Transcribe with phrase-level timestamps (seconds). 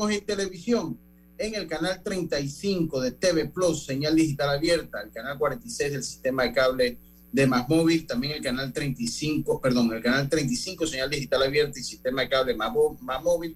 [0.00, 0.98] Estamos en televisión,
[1.36, 6.44] en el canal 35 de TV Plus, señal digital abierta, el canal 46 del sistema
[6.44, 6.98] de cable
[7.30, 11.82] de Más Móvil, también el canal 35, perdón, el canal 35, señal digital abierta y
[11.82, 13.54] sistema de cable Más, Más Móvil,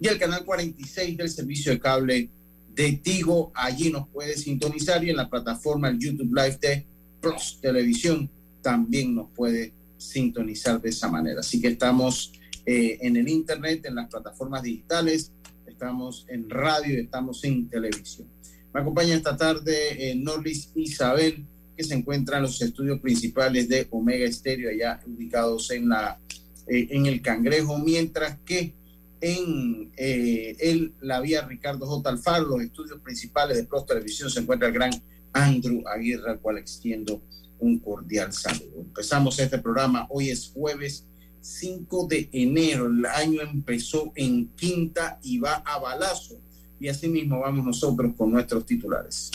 [0.00, 2.28] y el canal 46 del servicio de cable
[2.74, 3.52] de Tigo.
[3.54, 6.86] Allí nos puede sintonizar y en la plataforma el YouTube Live de
[7.20, 8.28] Plus Televisión
[8.62, 11.38] también nos puede sintonizar de esa manera.
[11.38, 12.32] Así que estamos
[12.66, 15.30] eh, en el Internet, en las plataformas digitales,
[15.66, 18.28] estamos en radio, estamos en televisión.
[18.72, 23.86] Me acompaña esta tarde eh, Norlis Isabel, que se encuentra en los estudios principales de
[23.90, 26.18] Omega Estéreo, allá ubicados en, la,
[26.68, 28.74] eh, en el Cangrejo, mientras que
[29.20, 32.10] en eh, la vía Ricardo J.
[32.10, 34.90] Alfaro, los estudios principales de Plus Televisión, se encuentra el gran
[35.32, 37.22] Andrew Aguirre, al cual extiendo
[37.58, 38.80] un cordial saludo.
[38.80, 41.06] Empezamos este programa, hoy es jueves
[41.44, 42.86] 5 de enero.
[42.86, 46.36] El año empezó en quinta y va a balazo.
[46.80, 49.30] Y así mismo vamos nosotros con nuestros titulares.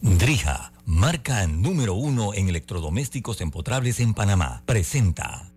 [0.00, 5.50] Drija, marca número uno en electrodomésticos empotrables en Panamá, presenta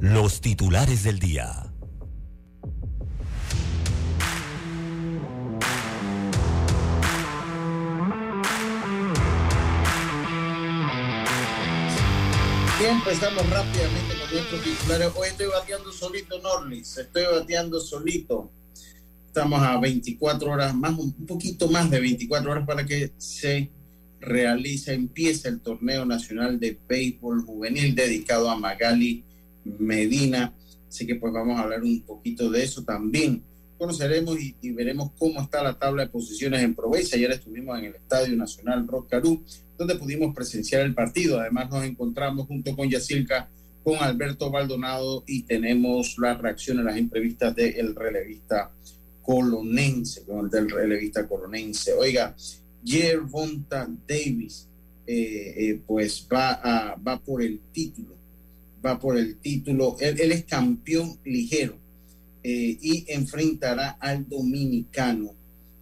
[0.00, 1.67] los titulares del día.
[12.86, 15.08] Empezamos rápidamente con nuestros titulares.
[15.16, 16.98] Hoy estoy bateando solito, Norlis.
[16.98, 18.50] Estoy bateando solito.
[19.26, 23.70] Estamos a 24 horas más, un poquito más de 24 horas para que se
[24.20, 29.24] realice, empiece el torneo nacional de béisbol juvenil dedicado a Magali
[29.64, 30.54] Medina.
[30.88, 33.42] Así que pues vamos a hablar un poquito de eso también.
[33.78, 37.16] Conoceremos y, veremos cómo está la tabla de posiciones en Proveza.
[37.16, 39.44] Ayer estuvimos en el Estadio Nacional Rocarú
[39.78, 41.38] donde pudimos presenciar el partido.
[41.38, 43.48] Además nos encontramos junto con Yacilca,
[43.84, 48.72] con Alberto Baldonado y tenemos la reacción a las entrevistas del relevista
[49.22, 51.92] colonense, del relevista colonense.
[51.92, 52.34] Oiga,
[52.82, 54.68] Davis,
[55.06, 58.16] eh, eh, pues va, va por el título,
[58.84, 61.87] va por el título, él, es campeón ligero
[62.42, 65.34] eh, y enfrentará al dominicano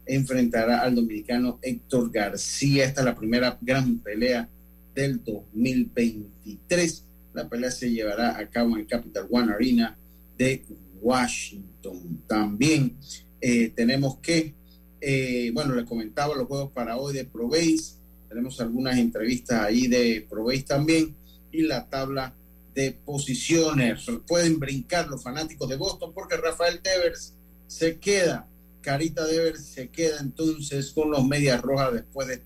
[0.07, 2.85] enfrentará al dominicano Héctor García.
[2.85, 4.49] Esta es la primera gran pelea
[4.95, 7.05] del 2023.
[7.35, 9.99] La pelea se llevará a cabo en el Capital One Arena
[10.39, 10.65] de
[11.03, 12.23] Washington.
[12.27, 12.97] También
[13.41, 14.55] eh, tenemos que,
[15.01, 17.99] eh, bueno, les comentaba los juegos para hoy de Proveis.
[18.29, 21.15] Tenemos algunas entrevistas ahí de Proveis también
[21.51, 22.35] y la tabla
[22.77, 24.07] de posiciones.
[24.29, 27.35] Pueden brincar los fanáticos de Boston porque Rafael Devers
[27.67, 28.49] se queda
[28.87, 32.41] Carita Dever se queda entonces con los Medias Rojas después de,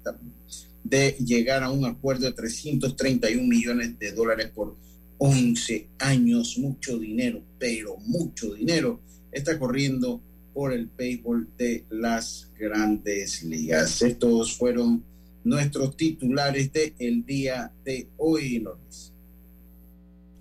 [0.82, 4.74] de llegar a un acuerdo de 331 millones de dólares por
[5.18, 6.56] 11 años.
[6.56, 10.22] Mucho dinero, pero mucho dinero está corriendo
[10.54, 14.00] por el béisbol de las grandes ligas.
[14.00, 15.04] Estos fueron
[15.44, 19.09] nuestros titulares del el día de hoy, Loris.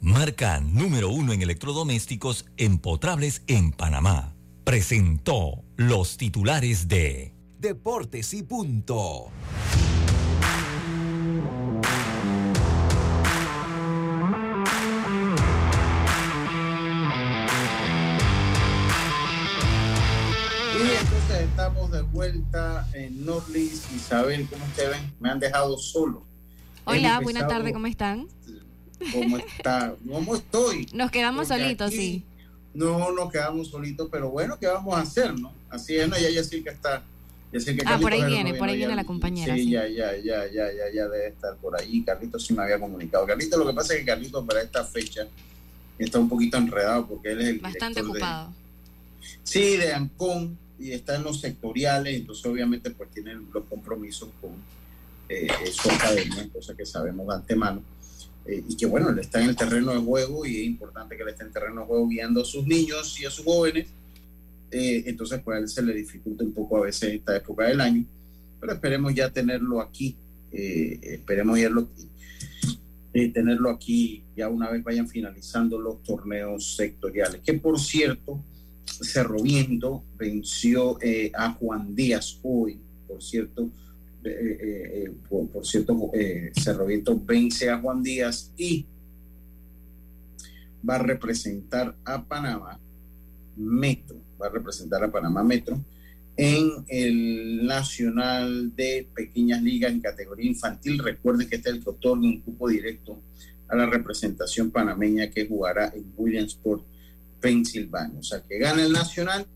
[0.00, 4.34] marca número uno en electrodomésticos empotrables en Panamá.
[4.64, 9.30] Presentó los titulares de Deportes y Punto.
[20.74, 23.86] Y entonces estamos de vuelta en Norlis.
[23.94, 25.12] Isabel, ¿cómo ustedes ven?
[25.18, 26.24] Me han dejado solo.
[26.84, 28.28] Hola, buenas tardes, ¿cómo están?
[29.12, 30.86] Cómo está, cómo estoy.
[30.92, 32.24] Nos quedamos solitos, sí.
[32.74, 35.52] No, nos quedamos solitos, pero bueno, ¿qué vamos a hacer, no?
[35.70, 37.02] Así es, no, ya ya sí que está.
[37.50, 39.54] Ya que ah, por ahí viene, por ahí viene la compañera.
[39.54, 42.02] Sí, Ya, ya, ya, ya, ya, ya debe estar por ahí.
[42.02, 43.26] Carlitos sí me había comunicado.
[43.26, 45.26] Carlitos, lo que pasa es que Carlitos para esta fecha
[45.98, 48.52] está un poquito enredado porque él es el Bastante ocupado.
[49.42, 54.52] sí, de Ancón y está en los sectoriales, entonces obviamente pues tiene los compromisos con
[55.28, 57.82] eh, su academia, cosa que sabemos de antemano.
[58.48, 61.22] Eh, y que bueno, él está en el terreno de juego y es importante que
[61.22, 63.88] él esté en el terreno de juego guiando a sus niños y a sus jóvenes.
[64.70, 67.80] Eh, entonces, pues a él se le dificulta un poco a veces esta época del
[67.80, 68.04] año,
[68.58, 70.16] pero esperemos ya tenerlo aquí,
[70.50, 71.88] eh, esperemos verlo,
[73.12, 78.42] tenerlo aquí ya una vez vayan finalizando los torneos sectoriales, que por cierto,
[78.86, 80.98] Cerro Viento venció
[81.34, 83.68] a Juan Díaz hoy, por cierto,
[84.24, 86.10] eh, eh, eh, por, cierto,
[86.52, 88.86] Cerro Viento vence a Juan Díaz y
[90.88, 92.78] va a representar a Panamá
[93.56, 95.78] Metro, va a representar a Panamá Metro
[96.36, 100.98] en el Nacional de Pequeñas Ligas en categoría infantil.
[100.98, 103.20] Recuerde que este es el que otorga un cupo directo
[103.68, 106.84] a la representación panameña que jugará en Williamsport,
[107.40, 108.20] Pensilvania.
[108.20, 109.46] O sea, que gana el Nacional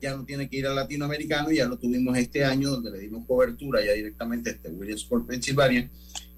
[0.00, 3.26] ya no tiene que ir al latinoamericano, ya lo tuvimos este año donde le dimos
[3.26, 5.90] cobertura ya directamente a este Williamsport, Pensilvania,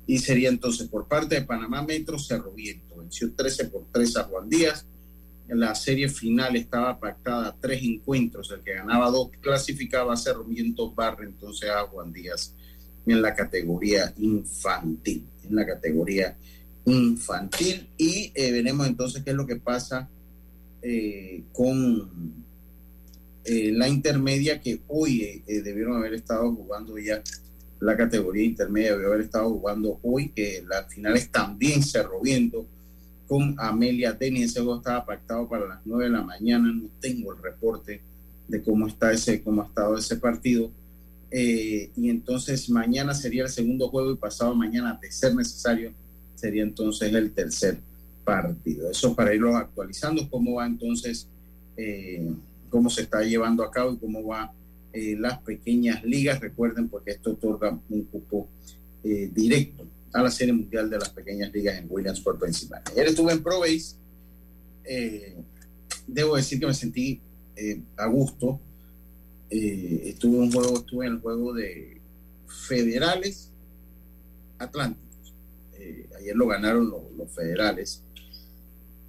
[0.06, 4.24] y sería entonces por parte de Panamá Metro Cerro Viento, venció 13 por 3 a
[4.24, 4.86] Juan Díaz,
[5.48, 10.92] la serie final estaba pactada tres encuentros, el que ganaba dos clasificaba a Cerro Viento
[10.92, 12.54] Barre entonces a Juan Díaz
[13.06, 16.36] en la categoría infantil, en la categoría
[16.84, 20.08] infantil, y eh, veremos entonces qué es lo que pasa
[20.82, 22.46] eh, con
[23.44, 27.22] eh, la intermedia que hoy eh, eh, debieron haber estado jugando ya
[27.80, 32.66] la categoría intermedia, debió haber estado jugando hoy, que las finales también se Viento
[33.26, 34.42] con Amelia Denny.
[34.42, 36.72] Ese juego estaba pactado para las 9 de la mañana.
[36.72, 38.00] No tengo el reporte
[38.48, 40.70] de cómo está ese, cómo ha estado ese partido.
[41.30, 45.92] y entonces mañana sería el segundo juego y pasado mañana, de ser necesario,
[46.34, 47.78] sería entonces el tercer
[48.24, 48.90] partido.
[48.90, 51.28] Eso para irlo actualizando, cómo va entonces
[52.68, 54.52] cómo se está llevando a cabo y cómo va
[54.92, 56.40] eh, las pequeñas ligas.
[56.40, 58.48] Recuerden, porque esto otorga un cupo
[59.04, 62.90] eh, directo a la Serie Mundial de las Pequeñas Ligas en Williamsport, Pensilvania.
[62.92, 63.96] Ayer estuve en Pro Base.
[64.84, 65.36] Eh,
[66.06, 67.20] debo decir que me sentí
[67.96, 68.60] a gusto.
[69.50, 72.00] estuve un juego, estuve en el juego de
[72.46, 73.50] Federales
[74.58, 75.34] Atlánticos.
[76.18, 78.02] ayer lo ganaron los federales.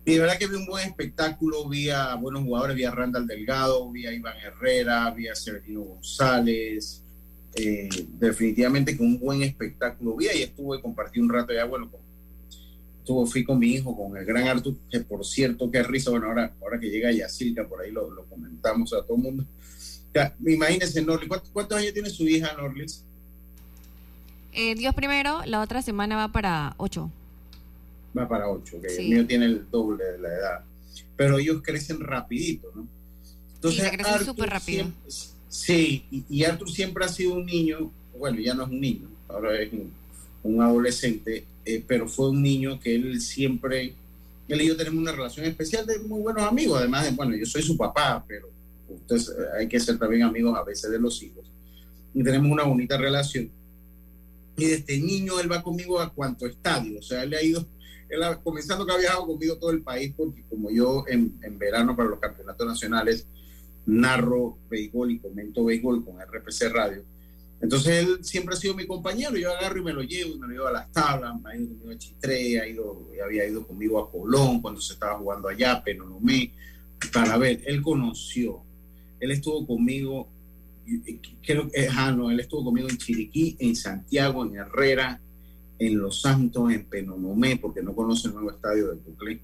[0.09, 3.27] Y de verdad que vi un buen espectáculo, vi a buenos jugadores, vi a Randall
[3.27, 7.03] Delgado, vi a Iván Herrera, vi a Severino González.
[7.53, 11.91] Eh, definitivamente que un buen espectáculo vi y estuve, compartí un rato ya, bueno,
[12.97, 16.25] estuvo, fui con mi hijo, con el gran Artur, que por cierto, qué risa, bueno,
[16.25, 19.45] ahora, ahora que llega Yacirca, por ahí lo, comentamos a todo el mundo.
[20.11, 21.05] Ya, imagínense,
[21.53, 23.05] ¿cuántos, años tiene su hija, Norlis?
[24.53, 27.11] Eh, Dios primero, la otra semana va para ocho
[28.17, 30.59] va para 8, que el mío tiene el doble de la edad.
[31.15, 32.87] Pero ellos crecen rapidito, ¿no?
[33.55, 34.91] Entonces, sí, crecen súper rápido.
[35.49, 39.59] sí, y, Arthur siempre ha sido un niño, bueno, ya no es un niño, ahora
[39.61, 39.69] es
[40.43, 43.93] un, adolescente, eh, pero fue un niño que él siempre,
[44.47, 47.45] él y yo tenemos una relación especial de muy buenos amigos, además de, bueno, yo
[47.45, 48.49] soy su papá, pero
[48.89, 51.45] entonces hay que ser también amigos a veces de los hijos.
[52.13, 53.49] Y tenemos una bonita relación.
[54.57, 57.65] Y desde niño él va conmigo a cuanto estadio, o sea, él le ha ido
[58.09, 62.09] él, comenzando que ha viajado conmigo todo el país, porque como yo en, verano para
[62.09, 63.27] los campeonatos nacionales
[63.85, 67.03] narro béisbol y comento béisbol con RPC Radio,
[67.61, 70.53] entonces él siempre ha sido mi compañero, yo agarro y me lo llevo, me lo
[70.53, 74.09] llevo a las tablas, ha ido conmigo a Chitré, ha ido, había ido conmigo a
[74.09, 76.53] Colón cuando se estaba jugando allá, Penonomé,
[77.11, 78.61] para ver, él conoció,
[79.19, 80.29] él estuvo conmigo,
[81.45, 85.19] creo que, ah, no, él estuvo conmigo en Chiriquí, en Santiago, en Herrera,
[85.79, 89.41] en Los Santos, en Penonomé, porque no conoce el nuevo estadio de Puclé,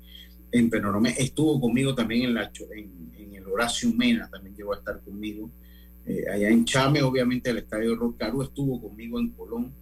[0.51, 5.01] en Penonomé, estuvo conmigo también en, la, en, el Horacio Mena, también llegó a estar
[5.01, 5.50] conmigo,
[6.06, 9.74] eh, allá en Chame, obviamente el estadio de Rocaru estuvo conmigo en Colón,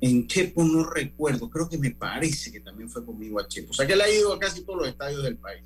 [0.00, 3.74] en Chepo no recuerdo, creo que me parece que también fue conmigo a Chepo, o
[3.74, 5.64] sea que él ha ido a casi todos los estadios del país.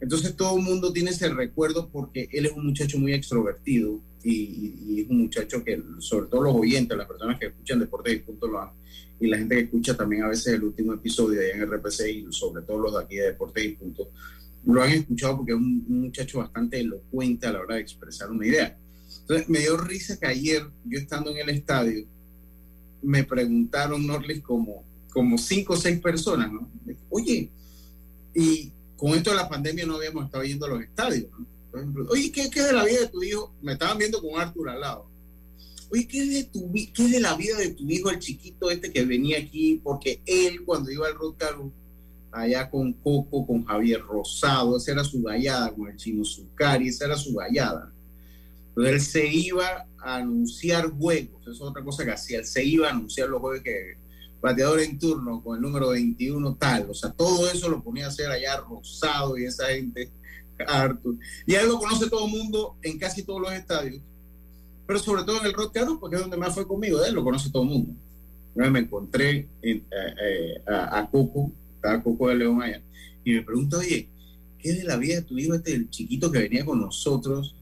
[0.00, 5.00] Entonces todo el mundo tiene ese recuerdo porque él es un muchacho muy extrovertido y,
[5.00, 8.46] es un muchacho que, sobre todo los oyentes, las personas que escuchan Deportes y Punto
[8.46, 8.72] lo
[9.20, 12.26] y la gente que escucha también a veces el último episodio de en RPC y
[12.30, 14.10] sobre todo los de aquí de Deportes y Punto,
[14.66, 18.46] lo han escuchado porque es un, muchacho bastante elocuente a la hora de expresar una
[18.46, 18.76] idea.
[19.20, 22.04] Entonces me dio risa que ayer, yo estando en el estadio,
[23.00, 26.68] me preguntaron, Norlis, como, como cinco o seis personas, ¿no?
[27.08, 27.48] Oye,
[28.34, 31.51] y con esto de la pandemia no habíamos estado yendo a los estadios, ¿no?
[32.10, 33.54] Oye, ¿qué, ¿qué, es de la vida de tu hijo?
[33.62, 35.06] Me estaban viendo con Arthur al lado.
[35.90, 38.70] Oye, ¿qué es, de tu, ¿qué es de la vida de tu hijo, el chiquito
[38.70, 39.80] este que venía aquí?
[39.82, 41.72] Porque él, cuando iba al Rotaru,
[42.30, 47.04] allá con Coco, con Javier Rosado, esa era su gallada, con el chino Zucari, esa
[47.04, 47.92] era su gallada.
[48.68, 52.64] Entonces él se iba a anunciar juegos, eso es otra cosa que hacía, él se
[52.64, 53.96] iba a anunciar los juegos que
[54.40, 58.08] bateador en turno con el número 21 tal, o sea, todo eso lo ponía a
[58.08, 60.10] hacer allá Rosado y esa gente
[60.66, 61.16] Arthur.
[61.46, 64.00] Y él lo conoce todo el mundo en casi todos los estadios,
[64.86, 67.50] pero sobre todo en el Rock porque es donde más fue conmigo, él lo conoce
[67.50, 67.94] todo el mundo.
[68.54, 72.82] me encontré eh, eh, a, Coco, estaba Coco de León allá,
[73.24, 74.08] y me pregunta, oye,
[74.58, 77.56] ¿qué es de la vida de tu hijo, este el chiquito que venía con nosotros?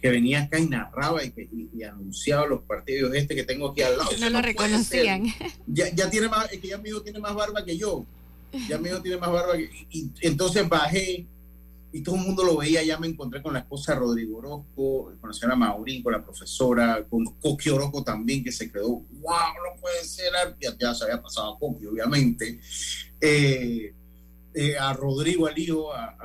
[0.00, 1.48] que venía acá y narraba y, que,
[1.84, 4.10] anunciaba los partidos este que tengo aquí al lado.
[4.18, 5.26] No lo reconocían.
[5.66, 8.06] Ya, ya, tiene más, es que ya mi hijo tiene más barba que yo.
[8.68, 11.26] Ya mi hijo tiene más barba que y entonces bajé
[11.92, 15.12] y todo el mundo lo veía, ya me encontré con la esposa de Rodrigo Orozco,
[15.20, 19.04] con la señora Maurín, con la profesora, con Coqui Orozco también, que se quedó, wow,
[19.20, 20.32] no puede ser,
[20.78, 22.60] ya, se había pasado a Coqui, obviamente,
[23.20, 23.92] eh,
[24.54, 26.16] eh, a Rodrigo, al hijo, a,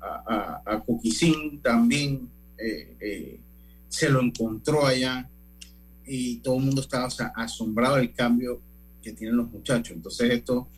[0.00, 3.40] a, a, Coquicín también, eh,
[3.88, 5.28] se lo encontró allá
[6.06, 8.60] y todo el mundo estaba asombrado del cambio
[9.02, 9.96] que tienen los muchachos.
[9.96, 10.68] Entonces esto,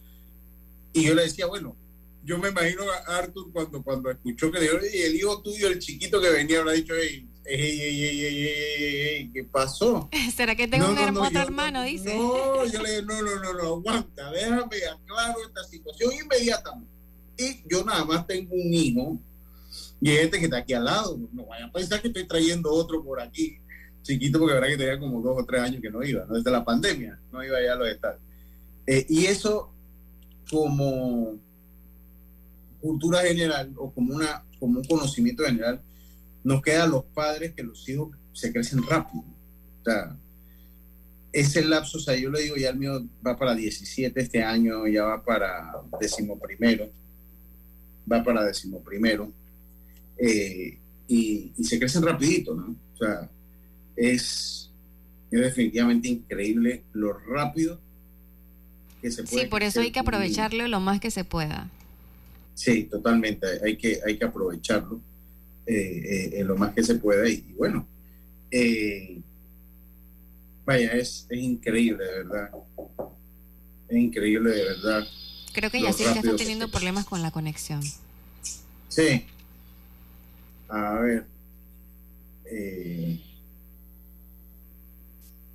[0.93, 1.77] y yo le decía, bueno,
[2.25, 5.79] yo me imagino a Arthur cuando, cuando escuchó que dijo, y el hijo tuyo, el
[5.79, 10.09] chiquito que venía, habrá dicho, ey, ey, ey, ey, ¿qué pasó?
[10.35, 11.83] ¿Será que tengo un hermoso hermano?
[11.83, 12.17] dice.
[12.17, 16.93] No, yo le dije, no, no, no, no, aguanta, déjame aclaro esta situación inmediatamente.
[17.39, 19.19] Y yo nada más tengo un hijo,
[20.01, 23.03] y este que está aquí al lado, no vayan a pensar que estoy trayendo otro
[23.03, 23.59] por aquí,
[24.03, 26.35] chiquito, porque verdad que tenía como dos o tres años que no iba, ¿no?
[26.35, 28.21] desde la pandemia, no iba allá a los estados.
[28.87, 29.73] Eh, y eso
[30.51, 31.39] como
[32.83, 35.81] cultura general o como, una, como un conocimiento general,
[36.45, 39.25] nos queda a los padres que los hijos se crecen rápido.
[39.81, 40.17] O sea,
[41.33, 44.87] ese lapso, o sea, yo le digo, ya el mío va para 17 este año,
[44.87, 46.91] ya va para décimo primero,
[48.11, 49.33] va para décimo primero,
[50.19, 52.77] eh, y, se crecen rapidito, ¿no?
[52.95, 53.31] O sea,
[53.97, 54.71] es,
[55.31, 57.81] es definitivamente increíble lo rápido
[59.01, 59.43] que se puede.
[59.43, 61.71] Sí, por eso hay que aprovecharlo lo más que se pueda.
[62.55, 63.47] Sí, totalmente.
[63.65, 65.01] Hay que, hay que aprovecharlo
[65.67, 67.29] eh, eh, lo más que se pueda.
[67.29, 67.87] Y, bueno,
[68.51, 69.21] eh,
[70.65, 72.51] vaya, es, increíble, de verdad.
[73.89, 75.05] Es increíble, de verdad.
[75.53, 77.83] Creo que ya sí que está teniendo problemas con la conexión.
[78.89, 79.27] Sí.
[80.69, 81.27] A ver.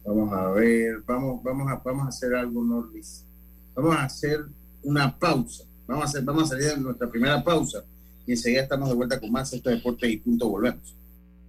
[0.06, 1.02] vamos a ver.
[1.06, 3.24] Vamos, vamos, a, vamos a hacer algo, Norlis.
[3.76, 4.46] Vamos a hacer
[4.84, 7.84] una pausa Vamos a, salir de nuestra primera pausa
[8.26, 10.96] y enseguida estamos de vuelta con más este deporte y punto volvemos.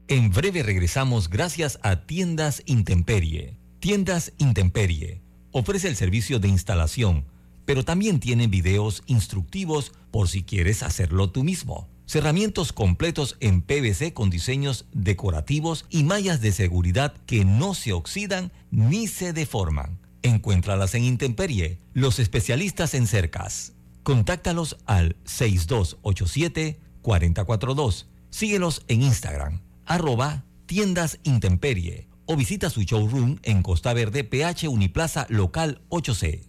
[0.06, 3.58] En breve regresamos gracias a Tiendas Intemperie.
[3.80, 7.24] Tiendas Intemperie ofrece el servicio de instalación,
[7.64, 11.88] pero también tiene videos instructivos por si quieres hacerlo tú mismo.
[12.06, 18.50] Cerramientos completos en PVC con diseños decorativos y mallas de seguridad que no se oxidan
[18.70, 19.98] ni se deforman.
[20.22, 23.74] Encuéntralas en Intemperie, los especialistas en cercas.
[24.08, 28.06] Contáctalos al 6287-4042.
[28.30, 35.26] Síguelos en Instagram, arroba tiendas intemperie o visita su showroom en Costa Verde, PH Uniplaza
[35.28, 36.48] Local 8C.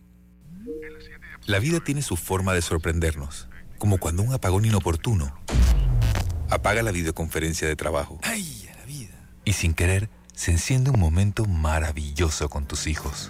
[1.47, 5.37] La vida tiene su forma de sorprendernos, como cuando un apagón inoportuno
[6.49, 8.19] apaga la videoconferencia de trabajo.
[8.23, 9.33] ¡Ay, la vida!
[9.43, 13.29] Y sin querer, se enciende un momento maravilloso con tus hijos.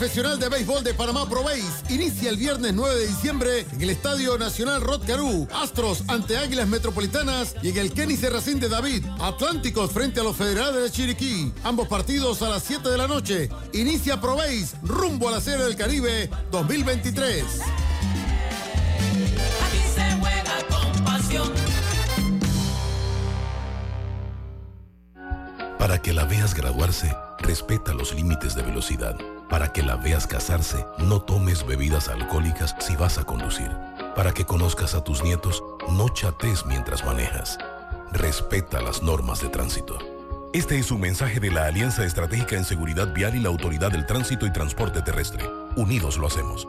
[0.00, 1.44] Profesional de Béisbol de Panamá Pro
[1.90, 5.02] inicia el viernes 9 de diciembre en el Estadio Nacional Rod
[5.52, 9.04] Astros ante Águilas Metropolitanas y en el Kenny Serracín de David.
[9.20, 11.52] Atlánticos frente a los Federales de Chiriquí.
[11.64, 13.50] Ambos partidos a las 7 de la noche.
[13.74, 14.38] Inicia Pro
[14.84, 17.44] rumbo a la Serie del Caribe 2023.
[25.78, 29.18] Para que la veas graduarse, respeta los límites de velocidad.
[29.50, 33.68] Para que la veas casarse, no tomes bebidas alcohólicas si vas a conducir.
[34.14, 37.58] Para que conozcas a tus nietos, no chates mientras manejas.
[38.12, 39.98] Respeta las normas de tránsito.
[40.52, 44.06] Este es un mensaje de la Alianza Estratégica en Seguridad Vial y la Autoridad del
[44.06, 45.44] Tránsito y Transporte Terrestre.
[45.76, 46.68] Unidos lo hacemos.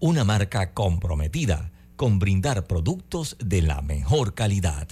[0.00, 4.88] una marca comprometida con brindar productos de la mejor calidad.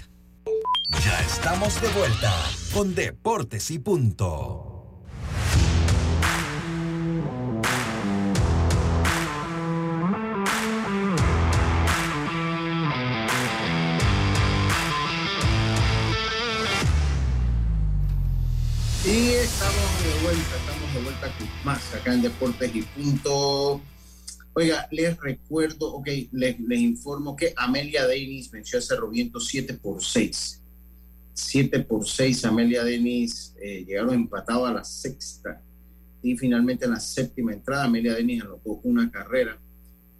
[1.02, 2.32] Ya estamos de vuelta
[2.74, 4.74] con Deportes y Punto.
[19.06, 19.74] Y estamos
[20.04, 23.80] de vuelta, estamos de vuelta con más acá en Deportes y Punto.
[24.54, 30.02] Oiga, les recuerdo, ok, les, informo que Amelia Denis venció a Cerro Viento 7 por
[30.02, 30.62] 6.
[31.32, 35.62] 7 por 6, Amelia Denis eh, llegaron empatados a la sexta.
[36.22, 39.56] Y finalmente en la séptima entrada, Amelia Denis anotó una carrera.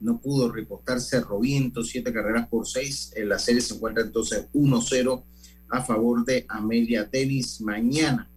[0.01, 3.15] No pudo reportar Cerro Viento, 7 carreras por 6.
[3.17, 5.25] En la serie se encuentra entonces 1-0
[5.71, 7.61] a favor de Amelia Denis.
[7.61, 8.31] Mañana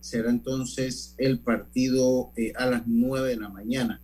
[0.00, 4.02] será entonces el partido eh, a las 9 de la mañana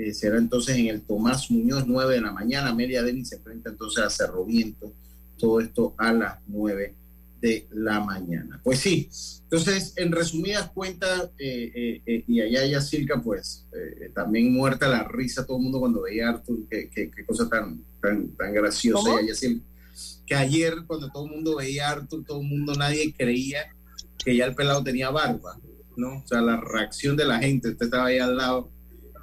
[0.00, 2.74] eh, será entonces en el Tomás Muñoz, 9 de la mañana.
[2.74, 4.92] Media Denis se enfrenta entonces a Cerro Viento.
[5.36, 6.94] Todo esto a las 9
[7.40, 8.60] de la mañana.
[8.62, 9.08] Pues sí,
[9.42, 13.66] entonces, en resumidas cuentas, eh, eh, y allá Yacilca, pues
[14.14, 18.28] también muerta la risa todo el mundo cuando veía a Arthur, qué, cosa tan, tan,
[18.36, 19.10] tan graciosa.
[20.26, 23.74] que ayer, cuando todo el mundo veía a Arthur, todo el mundo, nadie creía
[24.18, 25.58] que ya el pelado tenía barba,
[25.96, 26.18] ¿no?
[26.18, 28.70] O sea, la reacción de la gente, usted estaba ahí al lado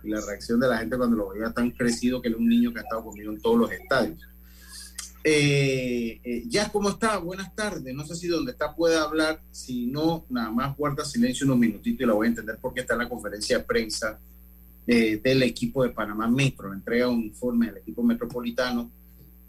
[0.08, 2.74] y la reacción de la gente cuando lo veía tan crecido que era un niño
[2.74, 4.22] que ha estado conmigo en todos los estadios.
[5.24, 7.18] Eh, eh, ya, ¿cómo está?
[7.18, 7.94] Buenas tardes.
[7.94, 9.42] No sé si donde está puede hablar.
[9.52, 12.94] Si no, nada más guarda silencio unos minutitos y la voy a entender porque está
[12.94, 14.18] en la conferencia de prensa
[14.88, 16.74] eh, del equipo de Panamá Metro.
[16.74, 18.90] Entrega un informe del equipo metropolitano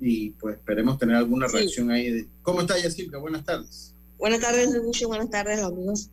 [0.01, 2.27] y pues esperemos tener alguna reacción ahí.
[2.42, 3.18] ¿Cómo está, Yacirca?
[3.18, 3.94] Buenas tardes.
[4.18, 5.07] Buenas tardes, Lucho.
[5.07, 6.11] Buenas tardes, amigos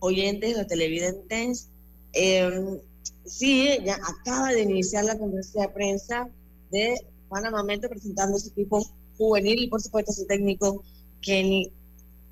[0.00, 1.68] oyentes, los televidentes.
[2.12, 2.80] Eh,
[3.24, 6.28] sí, ya acaba de iniciar la conferencia de prensa
[6.70, 6.94] de
[7.28, 8.84] Panamá presentando su equipo
[9.16, 10.84] juvenil y por supuesto su técnico
[11.20, 11.72] Kenny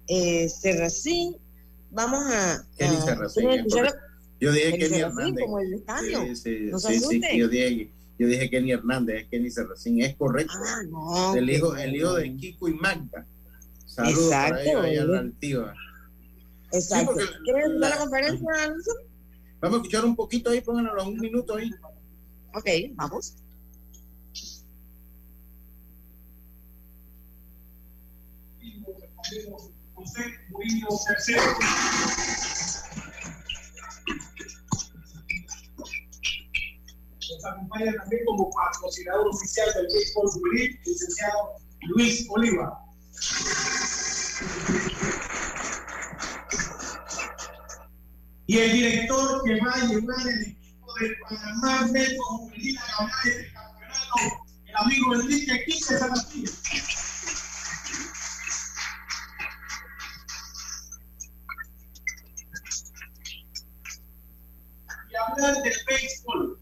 [0.09, 1.37] eh, Serracín.
[1.91, 2.67] Vamos a...
[2.77, 3.67] Kenny Serracín.
[4.41, 5.45] yo dije Kenny, Hernández.
[5.45, 6.21] Como el estadio.
[6.23, 10.17] Sí, sí, no sí, sí yo, dije, yo dije Kenny Hernández, es Kenny Serracín, es
[10.17, 10.55] correcto.
[10.57, 11.35] Ah, no.
[11.35, 13.27] El hijo, el hijo de Kiko y Magda.
[13.87, 14.73] Saludos Exacto.
[14.73, 15.75] para ellos, la altiva.
[16.73, 17.15] Exacto.
[17.45, 18.91] ¿Quieres dar la conferencia, Alonso?
[19.63, 21.71] Vamos a escuchar un poquito ahí, pónganlo un minuto ahí.
[22.53, 23.37] Ok, vamos.
[37.31, 41.53] Nos acompaña también como patrocinador oficial del béisbol juvenil, licenciado
[41.95, 42.85] Luis Oliva.
[48.53, 53.27] Y el director que va a llevar el equipo de Panamá Metro Juvenil a ganar
[53.27, 56.27] este campeonato, el amigo Enrique Quince Salazar.
[65.09, 66.61] Y hablar del béisbol,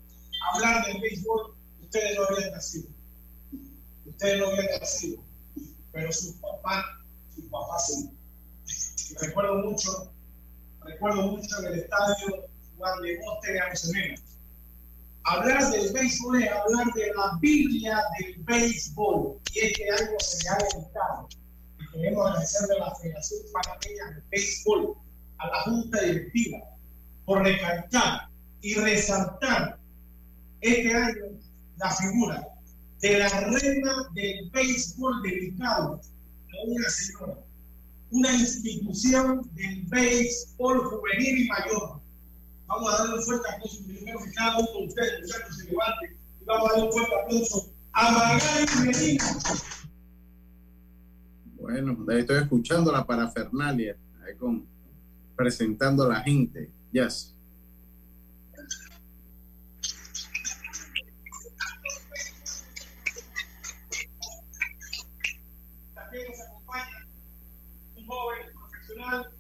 [0.53, 2.89] hablar del béisbol, ustedes no habían nacido.
[4.07, 5.25] Ustedes no habían nacido,
[5.91, 6.85] pero sus papás,
[7.35, 9.17] sus papás sí.
[9.21, 10.15] recuerdo mucho,
[10.93, 14.21] recuerdo mucho en el estadio Juan de Coste de Arosemena.
[15.25, 19.39] Hablar del béisbol es hablar de la Biblia del béisbol.
[19.53, 21.29] Y es que algo se ha dedicado.
[21.79, 24.95] Y queremos agradecerle a la Federación Panameña de Béisbol,
[25.39, 26.59] a la Junta Directiva,
[27.25, 28.29] por recalcar
[28.63, 29.79] y resaltar
[30.61, 31.41] este año
[31.77, 32.47] la figura
[33.01, 37.39] de la reina del béisbol dedicado a una señora,
[38.11, 42.01] una institución del béisbol juvenil y mayor.
[42.67, 46.17] Vamos a darle un fuerte aplauso primero que cada uno de ustedes, muchachos, se levante
[46.41, 49.25] y vamos a darle un fuerte aplauso a Magali Medina.
[51.57, 54.67] Bueno, estoy escuchando la parafernalia, ahí con,
[55.37, 56.71] presentando a la gente.
[56.93, 57.35] Yes.
[68.11, 69.31] joven profesional,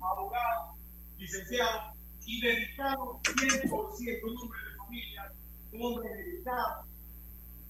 [0.00, 0.76] abogado,
[1.18, 5.32] licenciado y dedicado 100%, un hombre de familia,
[5.72, 6.86] un hombre dedicado,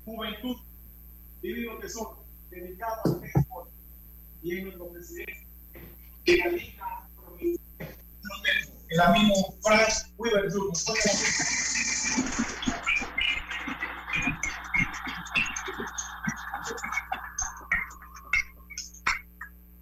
[0.04, 0.56] juventud,
[1.40, 3.68] divino tesoro, dedicado al béisbol.
[4.42, 5.46] Y es nuestro presidente
[6.24, 7.02] de la Liga
[8.92, 10.72] el amigo Frank Weaver Jr.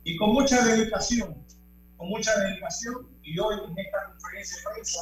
[0.05, 1.45] y con mucha dedicación,
[1.97, 5.01] con mucha dedicación, y hoy en esta conferencia de prensa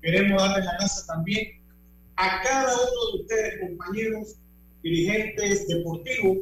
[0.00, 1.60] queremos darle la gracias también
[2.16, 4.36] a cada uno de ustedes, compañeros,
[4.82, 6.38] dirigentes deportivos,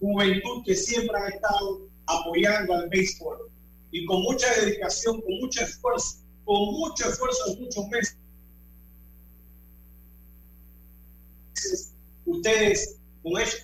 [0.00, 3.50] juventud que siempre ha estado apoyando al béisbol
[3.92, 8.18] y con mucha dedicación, con mucho esfuerzo, con mucho esfuerzo muchos meses.
[12.24, 13.58] Ustedes con eso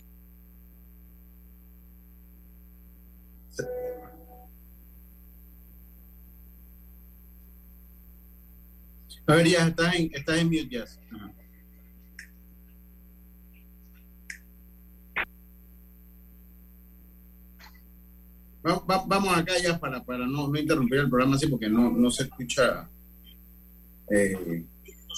[9.29, 10.85] A ver, ya estás en, estás en mute, ya.
[18.67, 21.91] Va, va, vamos acá ya para, para no, no, interrumpir el programa así porque no,
[21.91, 22.89] no se escucha.
[24.11, 24.65] Eh...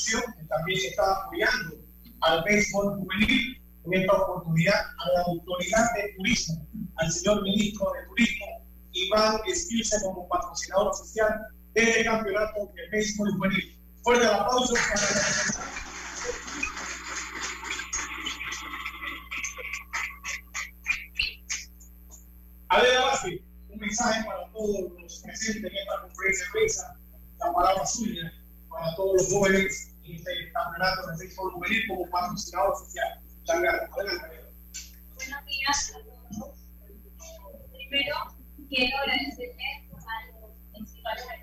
[0.08, 1.76] que también está apoyando
[2.22, 8.08] al béisbol juvenil en esta oportunidad a la autoridad de turismo, al señor ministro de
[8.08, 8.46] turismo,
[8.90, 13.79] Iván Esquilce como patrocinador oficial de este campeonato de béisbol juvenil.
[14.02, 14.74] Fuerte el aplauso
[22.68, 27.00] Adela Basi, un mensaje para todos los presentes en esta conferencia de prensa,
[27.40, 28.32] la palabra suya
[28.70, 33.20] para todos los jóvenes en este campeonato de béisbol juvenil como patrocinador oficial.
[33.38, 33.90] Muchas gracias.
[33.90, 36.56] Buenos días a todos.
[37.72, 38.16] Primero,
[38.68, 41.39] quiero agradecerle a los principales a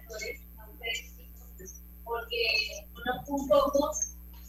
[2.37, 3.91] porque conozco un poco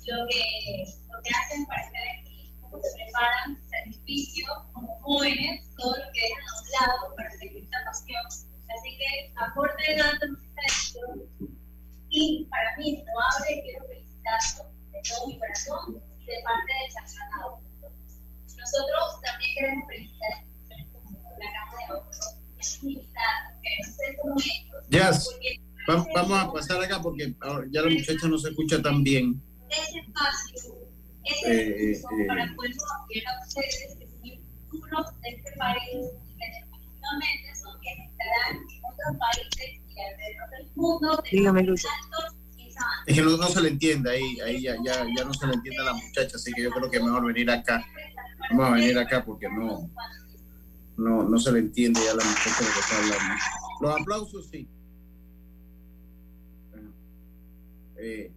[0.06, 5.96] lo que, lo que hacen para estar aquí, cómo se preparan, sacrificio, como jóvenes, todo
[5.96, 8.26] lo que dejan a un lado para seguir esta pasión.
[8.26, 11.58] Así que aporte de dándonos esta decisión
[12.10, 16.92] y para mí, no abre, quiero felicitarlo de todo mi corazón y de parte del
[16.92, 17.60] Sancionado.
[18.56, 22.10] Nosotros también queremos felicitar a como la Cámara de Ahorro,
[22.82, 25.67] militar, que no sé cómo ellos, yes.
[25.88, 27.34] Vamos a pasar acá porque
[27.70, 29.40] ya la muchacha no se escucha tan bien.
[29.70, 30.74] Ese espacio,
[31.24, 32.26] ese Eh, eh.
[32.26, 37.80] para poder apoyar a ustedes que el futuro de este país y que definitivamente son
[37.80, 41.84] quienes estarán en otros países y alrededor del mundo Dígame, de Luz.
[43.06, 45.54] Es que no, no se le entiende ahí, ahí ya, ya, ya no se le
[45.54, 47.84] entiende a la muchacha, así que yo creo que es mejor venir acá.
[48.50, 49.90] Vamos a venir acá porque no,
[50.98, 53.34] no, no se le entiende ya a la muchacha lo que está hablando.
[53.80, 54.68] Los aplausos sí.
[57.98, 58.30] Eh,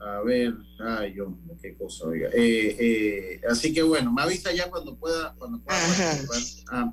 [0.00, 2.30] a ver, ay, hombre, qué cosa, oiga.
[2.32, 5.78] Eh, eh, así que bueno, me avisa ya cuando pueda, cuando pueda.
[6.70, 6.90] Ah,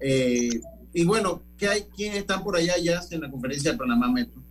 [0.00, 0.50] eh,
[0.92, 1.82] y bueno, ¿qué hay?
[1.94, 4.42] ¿Quién está por allá ya en la conferencia de Panamá Metro?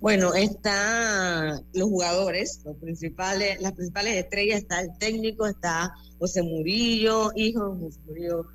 [0.00, 7.30] Bueno, están los jugadores, los principales, las principales estrellas, está el técnico, está José Murillo,
[7.34, 8.48] hijo, José Murillo,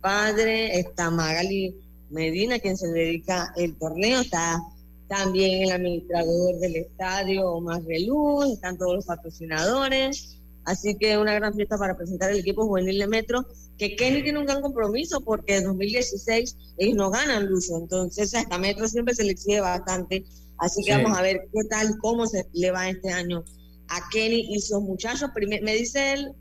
[0.00, 1.74] padre, está Magali
[2.10, 4.60] Medina, quien se dedica el torneo, está
[5.08, 11.54] también el administrador del estadio, Omar Reluz, están todos los patrocinadores, así que una gran
[11.54, 13.46] fiesta para presentar el equipo juvenil de Metro,
[13.78, 18.58] que Kenny tiene un gran compromiso porque en 2016 ellos no ganan Lucho, entonces hasta
[18.58, 20.24] Metro siempre se le exige bastante
[20.58, 21.02] Así que Sí.
[21.02, 23.44] vamos a ver qué tal, cómo se le va este año
[23.88, 25.28] a Kenny y sus muchachos.
[25.34, 26.32] Primer- me dice él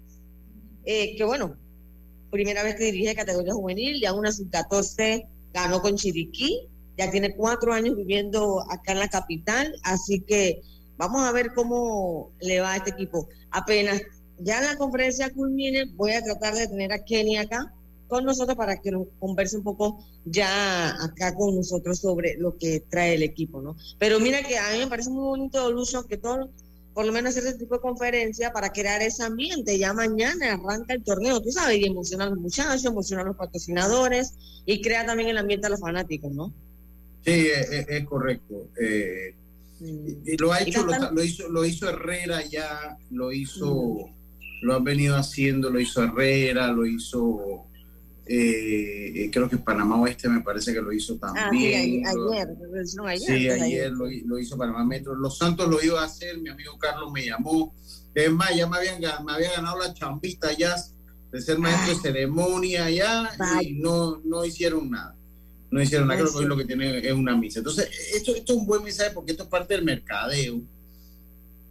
[0.86, 1.58] eh, que, bueno,
[2.32, 7.74] primera vez que dirige categoría juvenil, ya una sub-14 ganó con Chiriquí, ya tiene cuatro
[7.74, 10.62] años viviendo acá en la capital, así que
[10.98, 13.30] vamos a ver cómo le va a este equipo.
[13.52, 14.02] Apenas
[14.38, 17.74] ya la conferencia culmine, voy a tratar de tener a Kenny acá
[18.08, 22.82] con nosotros para que nos converse un poco ya acá con nosotros sobre lo que
[22.89, 23.78] trae el equipo, ¿no?
[23.98, 26.50] Pero mira que a mí me parece muy bonito, Lucho, que todo,
[26.95, 29.77] por lo menos hacer este tipo de conferencia para crear ese ambiente.
[29.77, 33.36] Ya mañana arranca el torneo, tú sabes, y emociona a los muchachos, emociona a los
[33.36, 34.34] patrocinadores
[34.65, 36.51] y crea también el ambiente a los fanáticos, ¿no?
[37.23, 38.69] Sí, es, es- es correcto.
[38.81, 39.36] Eh,
[39.81, 44.10] y y lo ha Y hecho, lo, hizo, lo hizo Herrera ya, lo hizo,
[44.62, 47.65] lo han venido haciendo, lo hizo Herrera, lo hizo,
[48.27, 51.39] eh, eh, creo que Panamá Oeste me parece que lo hizo Ah, sí,
[51.71, 52.07] también.
[52.07, 52.47] a- lo- ayer,
[52.83, 53.27] hicieron ayer.
[53.27, 55.15] Sí, antes de ayer lo, lo hizo Panamá Metro.
[55.15, 57.73] Los Santos lo iba a hacer, mi amigo Carlos me llamó.
[58.13, 60.75] Es más, ya me, habían, me había ganado la chambita ya
[61.31, 63.29] de ser maestro de ceremonia ya
[63.61, 65.15] y no, no hicieron nada.
[65.69, 67.59] No hicieron nada, creo que hoy lo que tiene es una misa.
[67.59, 70.61] Entonces, esto, esto es un buen mensaje porque esto es parte del mercadeo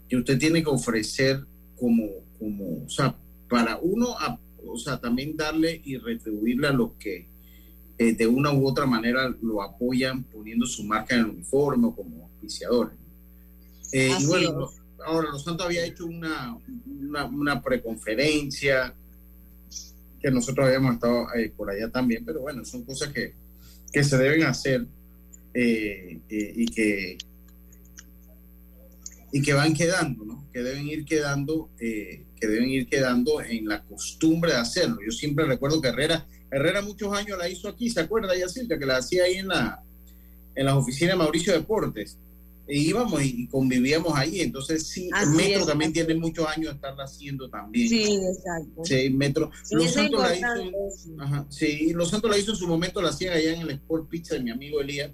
[0.09, 1.45] que usted tiene que ofrecer
[1.77, 2.07] como,
[2.39, 3.17] como o sea,
[3.49, 7.27] para uno, a- o sea, también darle y retribuirle a los que
[7.99, 11.95] eh, de una u otra manera lo apoyan poniendo su marca en el uniforme o
[11.95, 12.97] como auspiciadores.
[13.93, 14.71] Eh, y bueno,
[15.07, 18.95] ahora Los Santos había hecho una, una, una preconferencia
[20.21, 23.35] que nosotros habíamos estado eh, por allá también, pero bueno, son cosas que,
[23.93, 24.87] que se deben hacer
[25.55, 27.19] y que
[29.35, 30.49] y que van quedando, ¿no?
[30.53, 34.99] Que deben ir quedando, eh, que deben ir quedando en la costumbre de hacerlo.
[35.05, 38.79] Yo siempre recuerdo que Herrera, Herrera muchos años la hizo aquí, ¿se acuerda, Yacirca?
[38.79, 39.83] Que la hacía ahí en la
[40.57, 42.17] en las oficinas de Mauricio Deportes.
[42.67, 46.75] E íbamos y, convivíamos ahí, entonces sí, Así Metro es, también tiene muchos años de
[46.77, 47.89] estarla haciendo también.
[47.89, 48.85] Sí, exacto.
[48.85, 49.51] Sí, Metro.
[49.63, 50.47] Sí, Los Santos la hizo.
[51.19, 54.09] Ajá, sí, Los Santos la hizo en su momento, la hacían allá en el Sport
[54.09, 55.11] Pizza de mi amigo Elías.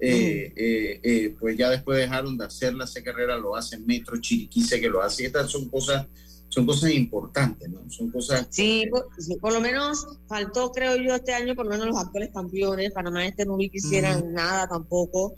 [0.00, 4.16] Eh, eh, eh, pues ya después dejaron de hacerla, sé que Herrera lo hace, Metro,
[4.18, 5.26] Chiriquí sé que lo hace.
[5.26, 6.06] Estas son cosas,
[6.48, 7.78] son cosas importantes, ¿no?
[7.90, 8.46] Son cosas.
[8.50, 11.98] Sí por, sí, por lo menos faltó, creo yo, este año, por lo menos los
[11.98, 12.92] actuales campeones.
[12.92, 15.34] Panamá este no vi que hicieran nada tampoco.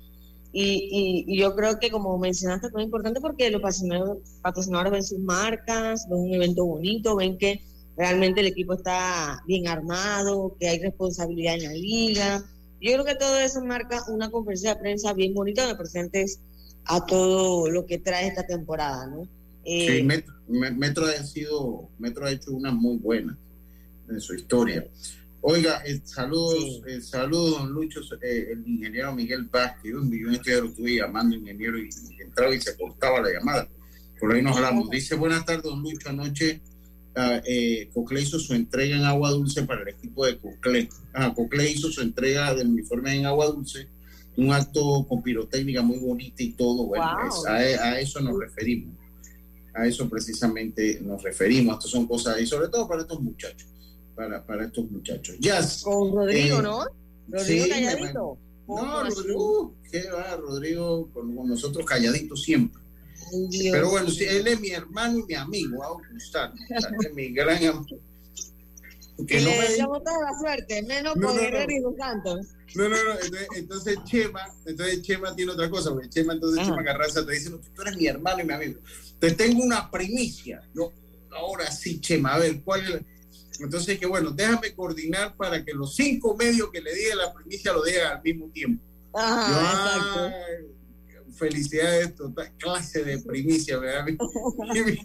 [0.53, 4.93] Y, y, y yo creo que, como mencionaste, es muy importante porque los patrocinadores, patrocinadores
[4.93, 7.61] ven sus marcas, ven un evento bonito, ven que
[7.97, 12.45] realmente el equipo está bien armado, que hay responsabilidad en la liga.
[12.81, 16.41] Yo creo que todo eso marca una conferencia de prensa bien bonita donde presentes
[16.87, 19.29] a todo lo que trae esta temporada, ¿no?
[19.65, 23.37] Eh, Sí, Metro, Me- Metro ha sido, Metro ha hecho una muy buena
[24.09, 24.87] en su historia.
[25.43, 29.93] Oiga, eh, saludos, eh, saludos, don Lucho, eh, el ingeniero Miguel Vázquez.
[29.95, 31.89] En este día lo estuve llamando ingeniero y,
[32.21, 33.69] entraba y se cortaba la llamada.
[34.19, 34.91] Por ahí nos hablamos.
[34.91, 36.11] Dice, buenas tardes, don Lucho.
[36.11, 36.61] Anoche
[37.17, 40.89] ah, eh, Cocle hizo su entrega en agua dulce para el equipo de Cocle.
[41.15, 43.89] Ah, Cocle hizo su entrega del uniforme en agua dulce.
[44.37, 46.87] Un acto con pirotécnica muy bonita y todo.
[46.87, 47.29] Bueno, Wow.
[47.29, 47.47] es-
[47.79, 48.95] a, a eso nos referimos.
[49.75, 51.77] A eso precisamente nos referimos.
[51.77, 53.69] Estas son cosas, y sobre todo para estos muchachos.
[54.15, 55.37] Para, para estos muchachos.
[55.39, 55.83] Jazz.
[55.83, 56.85] Con Rodrigo, Eh, ¿no?
[57.29, 58.39] Rodrigo sí, calladito.
[58.69, 62.81] No, Rodrigo, qué va, Rodrigo, con, con nosotros calladitos siempre.
[63.51, 63.73] Dios.
[63.73, 66.53] Pero bueno, sí, él es mi hermano y mi amigo, a gustar.
[66.69, 67.87] Es mi gran amigo.
[69.27, 71.43] Que no le me- toda la suerte, menos No, con no.
[71.43, 72.47] Guerrero y los Santos.
[72.75, 73.13] No, no, no.
[73.21, 77.51] Entonces, entonces Chema, entonces Chema tiene otra cosa, porque Chema, entonces Chema Carranza te dice,
[77.51, 78.81] no, tú eres mi hermano y mi amigo.
[79.21, 80.63] Te tengo una primicia.
[80.75, 80.93] Yo,
[81.31, 83.01] ahora sí, Chema, a ver, ¿cuál es la-
[83.61, 87.73] Entonces, que bueno, déjame coordinar para que los cinco medios que le diga la primicia
[87.75, 88.83] lo digan al mismo tiempo.
[89.13, 94.07] Ajá, Yo, ay, felicidades, total, clase de primicia, ¿verdad?
[94.07, 94.13] Mi,
[94.85, 94.99] mi-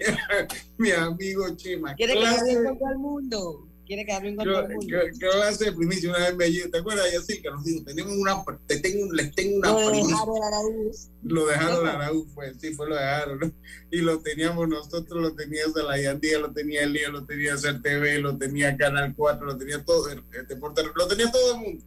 [0.77, 1.95] mi amigo Chema.
[1.95, 3.67] Quiere clase- bien con todo el mundo.
[3.85, 4.85] Quiere todo el mundo.
[4.87, 6.09] ¿Qué qué clase de primicia?
[6.09, 7.51] Una vez me llegó, ¿te acuerdas, Yacirca?
[7.51, 10.15] Nos dijo, tenemos una, te tengo, les tengo una Lo primicia.
[10.21, 11.07] Harold Araúz.
[11.23, 13.39] Lo dejaron a Araúz, pues, sí, fue lo dejaron.
[13.39, 13.51] ¿no?
[13.91, 18.37] Y lo teníamos nosotros, lo tenía la Yandía, lo tenía Elías, lo tenía TV, lo
[18.37, 21.83] tenía Canal 4, lo tenía todo, el, Deporte- lo tenía todo el mundo.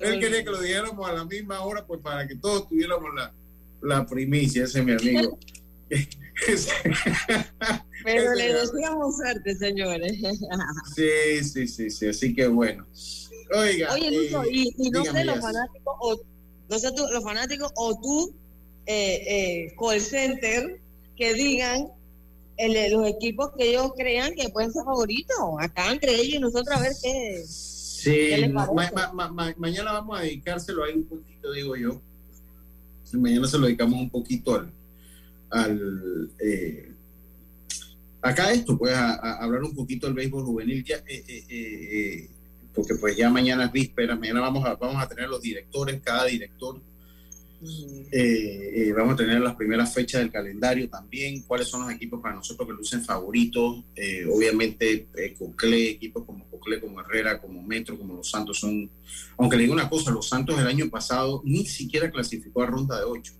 [0.00, 0.20] Él Sí.
[0.20, 3.32] quería que lo dijéramos a la misma hora, pues para que todos tuviéramos la,
[3.82, 5.38] la primicia, ese es mi amigo.
[8.04, 10.12] Pero Ese le deseamos suerte, señores.
[10.94, 12.86] sí, sí, sí, sí, así que bueno.
[13.54, 16.20] Oiga, Oye, Lucho, eh, y, y no sé, los fanáticos, o,
[16.68, 18.34] no sé tú, los fanáticos o tú,
[18.86, 19.22] eh,
[19.66, 20.80] eh, call center,
[21.16, 21.88] que digan
[22.56, 26.76] el- los equipos que ellos crean que pueden ser favoritos, acá entre ellos y nosotros
[26.76, 27.42] a ver qué.
[27.46, 28.94] Sí, ¿Qué les no, ma- parece?
[28.94, 32.00] ma- ma- ma- mañana vamos a dedicárselo ahí un poquito, digo yo.
[33.14, 34.72] mañana se lo dedicamos un poquito al,
[35.50, 36.92] al eh,
[38.22, 42.30] acá esto, pues a, a hablar un poquito del béisbol juvenil, ya, eh, eh, eh,
[42.74, 46.26] porque pues ya mañana es víspera, mañana vamos a, vamos a tener los directores, cada
[46.26, 46.80] director
[47.62, 52.20] eh, eh, vamos a tener las primeras fechas del calendario también, cuáles son los equipos
[52.22, 53.84] para nosotros que lucen favoritos.
[53.94, 58.90] Eh, obviamente, eh, Cocle, equipos como Cocle, como Herrera, como Metro, como Los Santos son.
[59.36, 62.98] Aunque le digo una cosa, Los Santos el año pasado ni siquiera clasificó a ronda
[62.98, 63.32] de 8.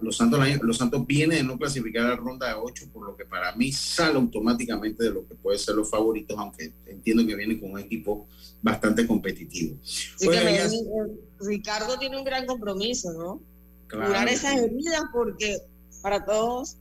[0.00, 3.24] Los, Santos, los Santos viene de no clasificar a ronda de 8, por lo que
[3.24, 7.60] para mí sale automáticamente de lo que puede ser los favoritos, aunque entiendo que vienen
[7.60, 8.26] con un equipo
[8.62, 9.76] bastante competitivo.
[10.18, 13.40] Que me- Ricardo tiene un gran compromiso, ¿no?
[13.86, 15.58] Claro Curar esas heridas porque
[16.02, 16.76] para todos,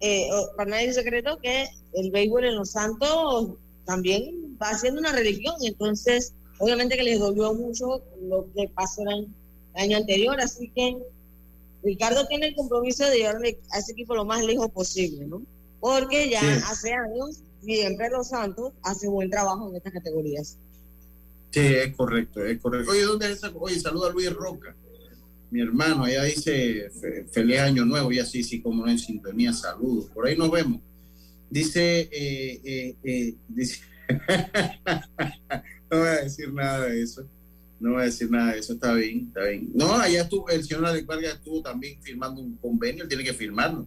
[0.00, 3.52] eh, para nadie es secreto que el béisbol en Los Santos
[3.84, 9.28] también va siendo una religión, entonces obviamente que les dolió mucho lo que pasó el
[9.74, 10.96] año anterior, así que
[11.86, 15.42] Ricardo tiene el compromiso de llevarle a ese equipo lo más lejos posible, ¿no?
[15.80, 16.62] Porque ya Sí.
[16.66, 20.58] hace años siempre Los Santos hace buen trabajo en estas categorías.
[21.52, 22.90] Sí, es correcto, es correcto.
[22.90, 23.50] Oye, ¿dónde es esa?
[23.58, 24.74] Oye, saluda a Luis Roca,
[25.50, 29.52] mi hermano, allá dice fe- feliz año nuevo, y así, sí, como no en sintonía,
[29.52, 30.10] saludos.
[30.12, 30.80] Por ahí nos vemos.
[31.48, 33.80] Dice, eh, eh, eh, dice,
[35.90, 37.26] no voy a decir nada de eso.
[37.78, 39.70] No voy a decir nada de eso, está bien, está bien.
[39.74, 43.34] No, allá estuvo, el señor Alex Vargas estuvo también firmando un convenio, él tiene que
[43.34, 43.86] firmarlo.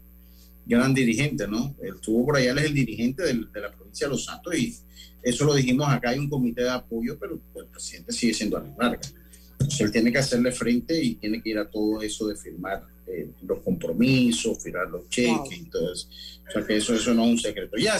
[0.65, 1.75] Gran dirigente, ¿no?
[1.81, 4.55] Él estuvo por allá, él es el dirigente del- de la provincia de Los Santos
[4.55, 4.75] y
[5.23, 8.75] eso lo dijimos acá, hay un comité de apoyo, pero el presidente sigue siendo Alex
[8.77, 9.13] Vargas.
[9.53, 12.85] Entonces él tiene que hacerle frente y tiene que ir a todo eso de firmar
[13.07, 16.07] eh, los compromisos, firmar los cheques y todo eso.
[16.47, 17.75] O sea que eso, eso no es un secreto.
[17.77, 17.97] Ya,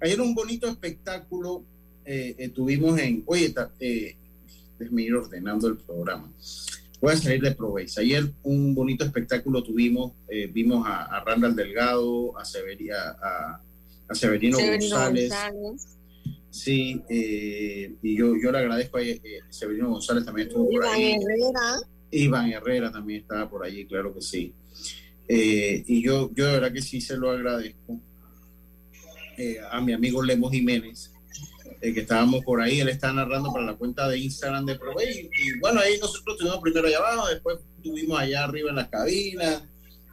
[0.00, 1.62] ayer un bonito espectáculo
[2.06, 4.16] eh, eh, tuvimos en, oye, ta- eh,
[4.78, 6.30] déjame ir ordenando el programa.
[7.00, 7.98] Voy a salir de Proveis.
[7.98, 13.60] Ayer un bonito espectáculo tuvimos, eh, vimos a, a Randall Delgado, a, Severi- a,
[14.14, 15.28] Severino, Severino González.
[15.30, 15.98] González.
[16.50, 20.94] Sí, eh, y yo, yo le agradezco a eh, Severino González, también estuvo por Iván
[20.94, 21.12] ahí.
[21.12, 21.76] Herrera.
[22.10, 24.54] Iván Herrera también estaba por allí, claro que sí.
[25.28, 28.00] Y yo, yo de verdad que sí se lo agradezco
[29.70, 31.12] a mi amigo Lemo Jiménez,
[31.80, 35.30] eh, que estábamos por ahí, él está narrando para la cuenta de Instagram de Provey.
[35.38, 39.62] Y, bueno, ahí nosotros estuvimos primero allá abajo, después estuvimos allá arriba en las cabinas,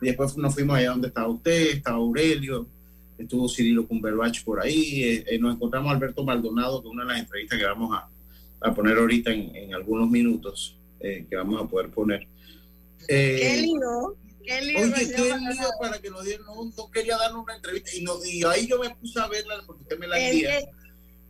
[0.01, 2.67] y después nos fuimos allá donde estaba usted, estaba Aurelio,
[3.17, 7.09] estuvo Cirilo Cumberbach por ahí, eh, eh, nos encontramos a Alberto Maldonado, que una de
[7.11, 8.09] las entrevistas que vamos a,
[8.61, 12.27] a poner ahorita en, en algunos minutos, eh, que vamos a poder poner.
[13.07, 14.17] Eh, Qué lindo.
[14.45, 14.95] Qué lindo.
[14.95, 18.13] Oye, qué lío para que nos dieran, no, no quería darnos una entrevista y, no,
[18.25, 20.59] y ahí yo me puse a verla porque usted me la envía.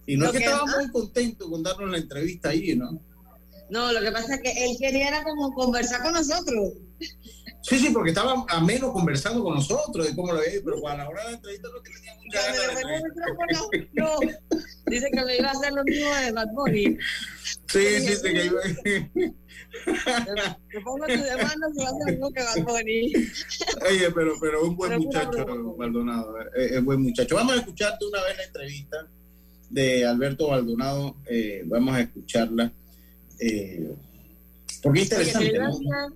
[0.06, 3.02] Y no lo es que que- estaba muy contento con darnos la entrevista ahí, ¿no?
[3.70, 6.74] No, lo que pasa es que él quería era como conversar con nosotros.
[7.62, 11.08] Sí, sí, porque estaba ameno conversando con nosotros de cómo lo veía, pero a la
[11.10, 12.76] hora de la entrevista no tenía mucha ganas
[13.72, 14.20] de no.
[14.88, 16.98] Dice que me iba a hacer lo mismo de Bad Bunny.
[17.68, 18.62] Sí, sí, sí, que iba-
[20.70, 23.14] Te pongo tu demanda y va a hacer lo mismo que Bad Bunny.
[23.90, 25.46] Oye, pero, pero un buen Pero muchacho.
[25.78, 27.36] Maldonado, eh, es buen muchacho.
[27.36, 29.08] Vamos a escuchar de una vez la entrevista
[29.74, 32.72] de Alberto Maldonado, eh, vamos a escucharla.
[33.40, 33.90] eh,
[34.82, 36.16] porque es Oye, te interesante, la, ¿no?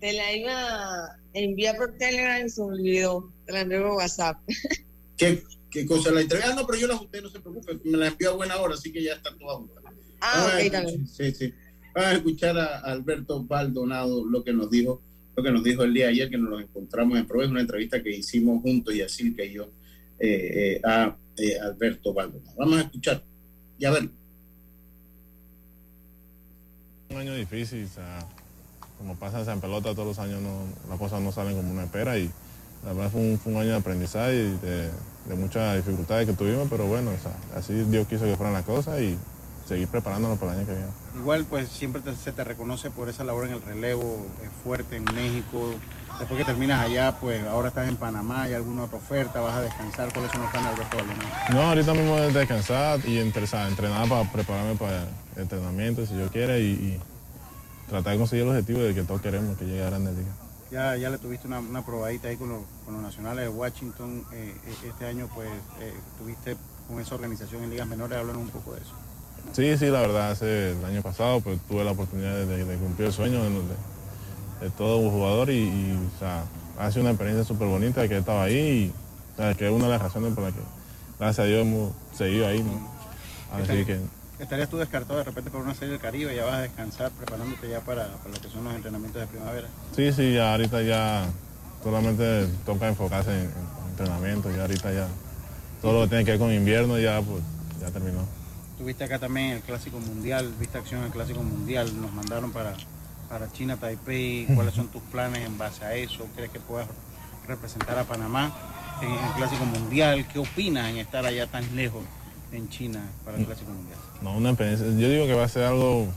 [0.00, 3.32] te la iba a enviar por Telegram y se olvidó.
[3.44, 4.38] Te la envié por WhatsApp.
[5.16, 6.46] ¿Qué, qué cosa la entrega?
[6.48, 8.74] Ah, no, pero yo la junté, no se preocupe, me la envió a buena hora,
[8.74, 9.80] así que ya está toda junta.
[10.20, 11.06] Ah, Vamos a ok, también.
[11.08, 11.52] Sí, sí.
[11.94, 15.02] Vamos a escuchar a Alberto Maldonado lo que nos dijo,
[15.36, 18.02] lo que nos dijo el día de ayer, que nos encontramos en Proves, una entrevista
[18.02, 19.64] que hicimos juntos y así que yo
[20.18, 22.56] eh, eh, a eh, Alberto Maldonado.
[22.56, 23.22] Vamos a escuchar
[23.78, 24.08] y a ver.
[27.10, 28.26] Un año difícil, o sea,
[28.98, 30.40] como pasa en pelota todos los años,
[30.88, 32.30] las cosas no salen como uno espera y
[32.84, 34.90] la verdad fue un, fue un año de aprendizaje y de,
[35.28, 38.64] de muchas dificultades que tuvimos, pero bueno, o sea, así Dios quiso que fueran las
[38.64, 39.16] cosas y
[39.66, 40.88] seguir preparándonos para el año que viene.
[41.16, 44.96] Igual pues siempre te- se te reconoce por esa labor en el relevo, es fuerte
[44.96, 45.74] en México.
[46.18, 49.60] Después que terminas allá, pues ahora estás en Panamá, hay alguna otra oferta, vas a
[49.62, 51.28] descansar, ¿cuáles son los planes de Maldonado?
[51.50, 56.06] No, ahorita mismo es descansar y entre- o sea, entrenar para prepararme para el entrenamiento
[56.06, 57.00] si yo quiera y, y
[57.88, 60.34] tratar de conseguir el objetivo de que todos queremos que llegue a Grandes Ligas.
[60.70, 64.24] Ya, ya le tuviste una, una probadita ahí con, los- con los nacionales de Washington.
[64.32, 65.48] eh, eh, este año pues
[65.80, 66.56] eh, tuviste
[66.86, 68.92] con esa organización en ligas menores, háblanos un poco de eso.
[69.52, 73.08] Sí, sí, la verdad, hace el año pasado pues tuve la oportunidad de, de cumplir
[73.08, 73.94] el sueño de, de-
[74.60, 76.44] de todo un jugador y, y, o sea,
[76.78, 78.92] ha sido una experiencia súper bonita que he estado ahí y
[79.34, 80.60] o sea, que es una de las razones por las que,
[81.18, 82.62] gracias a Dios, hemos seguido ahí.
[82.62, 82.88] ¿no?
[83.52, 84.00] Así que
[84.38, 86.34] ¿Estarías tú descartado de repente por una serie del Caribe?
[86.34, 89.68] ¿Ya vas a descansar preparándote ya para, para lo que son los entrenamientos de primavera?
[89.94, 91.26] Sí, sí, ya ahorita ya
[91.82, 95.06] solamente toca enfocarse en, en entrenamiento, ya ahorita ya
[95.82, 97.42] todo lo que tiene que ver con invierno ya pues
[97.80, 98.20] ya terminó.
[98.78, 102.74] Tuviste acá también el Clásico Mundial, viste acción en el Clásico Mundial, nos mandaron para,
[103.28, 106.26] para China, Taipei, ¿cuáles son tus planes en base a eso?
[106.34, 106.88] ¿Crees que puedas
[107.46, 108.52] representar a Panamá
[109.00, 110.26] en el Clásico Mundial?
[110.26, 112.02] ¿Qué opinas en estar allá tan lejos
[112.50, 113.98] en China para el Clásico Mundial?
[114.22, 114.86] No, una experiencia.
[114.88, 116.08] Yo digo que va a ser algo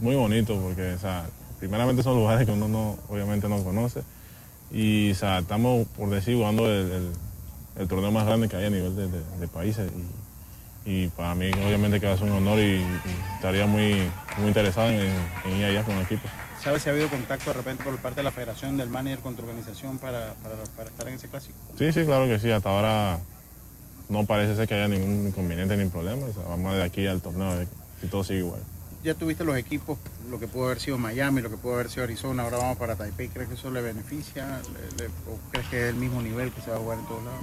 [0.00, 1.26] muy bonito porque, o sea,
[1.58, 4.02] primeramente son lugares que uno no, obviamente no conoce
[4.70, 7.12] y, o sea, estamos, por decir, jugando el,
[7.76, 9.90] el- torneo más grande que hay a nivel de, de- países
[10.84, 12.86] y para mí, obviamente, que va a ser un honor y, y
[13.36, 13.94] estaría muy,
[14.38, 15.00] muy interesado en,
[15.44, 16.28] en ir allá con el equipo.
[16.62, 19.34] ¿Sabes si ha habido contacto de repente por parte de la federación, del manager con
[19.34, 21.56] tu organización para, para, para estar en ese clásico?
[21.78, 22.50] Sí, sí, claro que sí.
[22.52, 23.18] Hasta ahora
[24.08, 26.26] no parece ser que haya ningún inconveniente ni problema.
[26.26, 27.64] O sea, vamos de aquí al torneo
[28.00, 28.60] si todo sigue igual.
[29.02, 29.98] Ya tuviste los equipos,
[30.30, 32.94] lo que pudo haber sido Miami, lo que pudo haber sido Arizona, ahora vamos para
[32.94, 33.26] Taipei.
[33.28, 34.60] ¿Crees que eso le beneficia?
[34.96, 37.06] ¿Le- le- ¿O crees que es el mismo nivel que se va a jugar en
[37.06, 37.40] todos lados?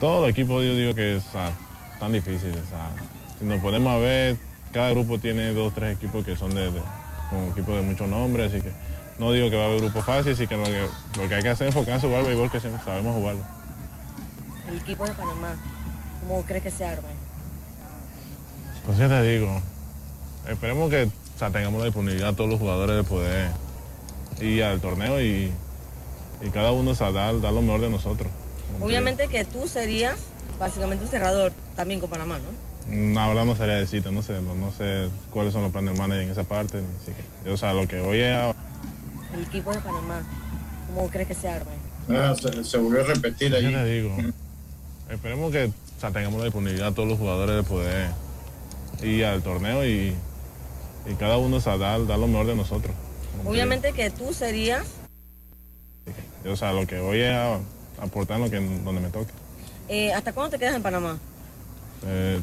[0.00, 1.24] Todos los equipos yo digo que es
[1.98, 2.50] tan difícil.
[2.50, 2.90] O sea,
[3.38, 4.36] si nos podemos ver,
[4.72, 6.82] cada grupo tiene dos, tres equipos que son de, de-
[7.30, 8.70] con equipos de mucho nombre, así que
[9.18, 10.86] no digo que va a haber grupos fáciles, así que lo que,
[11.20, 13.42] lo que hay que hacer es enfocarse en jugar béisbol que sabemos jugarlo.
[14.68, 15.56] El equipo de Panamá,
[16.20, 17.08] ¿cómo crees que se arma?
[18.84, 19.60] Pues ya te digo,
[20.48, 23.50] esperemos que o sea, tengamos la disponibilidad todos los jugadores de poder
[24.40, 25.50] ir al torneo y,
[26.42, 28.28] y cada uno o sea, dar, dar lo mejor de nosotros.
[28.80, 30.16] Obviamente que tú serías
[30.58, 32.66] básicamente un cerrador también con Panamá, ¿no?
[32.88, 36.22] Verdad no sería decirte, no sé, no, no sé cuáles son los planes del manager
[36.24, 37.52] en esa parte, ni siquiera.
[37.52, 38.50] O sea, lo que voy a...
[39.34, 40.22] El equipo de Panamá,
[40.86, 41.70] ¿cómo crees que se arma?
[42.08, 43.74] Ah, se, se volvió a repetir Ya ahí.
[43.74, 44.16] te digo,
[45.10, 48.10] esperemos que o sea, tengamos la disponibilidad todos los jugadores de poder
[49.02, 50.14] ir al torneo y,
[51.06, 52.94] y cada uno o sea, dar, dar lo mejor de nosotros.
[53.44, 54.86] Obviamente que tú serías
[56.48, 57.58] O sea, lo que voy a
[58.00, 59.32] aportar en lo que, donde me toque.
[59.88, 61.18] Eh, ¿Hasta cuándo te quedas en Panamá?
[62.06, 62.40] Eh,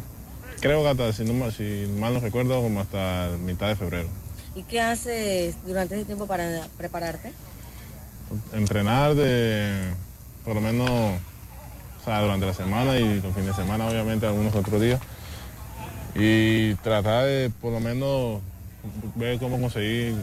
[0.62, 4.08] creo que hasta, si, no, mal- si mal no recuerdo, como hasta mitad de febrero.
[4.56, 7.34] ¿Y qué haces durante ese tiempo para prepararte?
[8.54, 9.92] Entrenar de,
[10.46, 14.56] por lo menos, o sea, durante la semana y los fines de semana, obviamente, algunos
[14.56, 15.00] otros días.
[16.16, 18.42] Y tratar de, por lo menos,
[19.16, 20.16] ver cómo conseguir,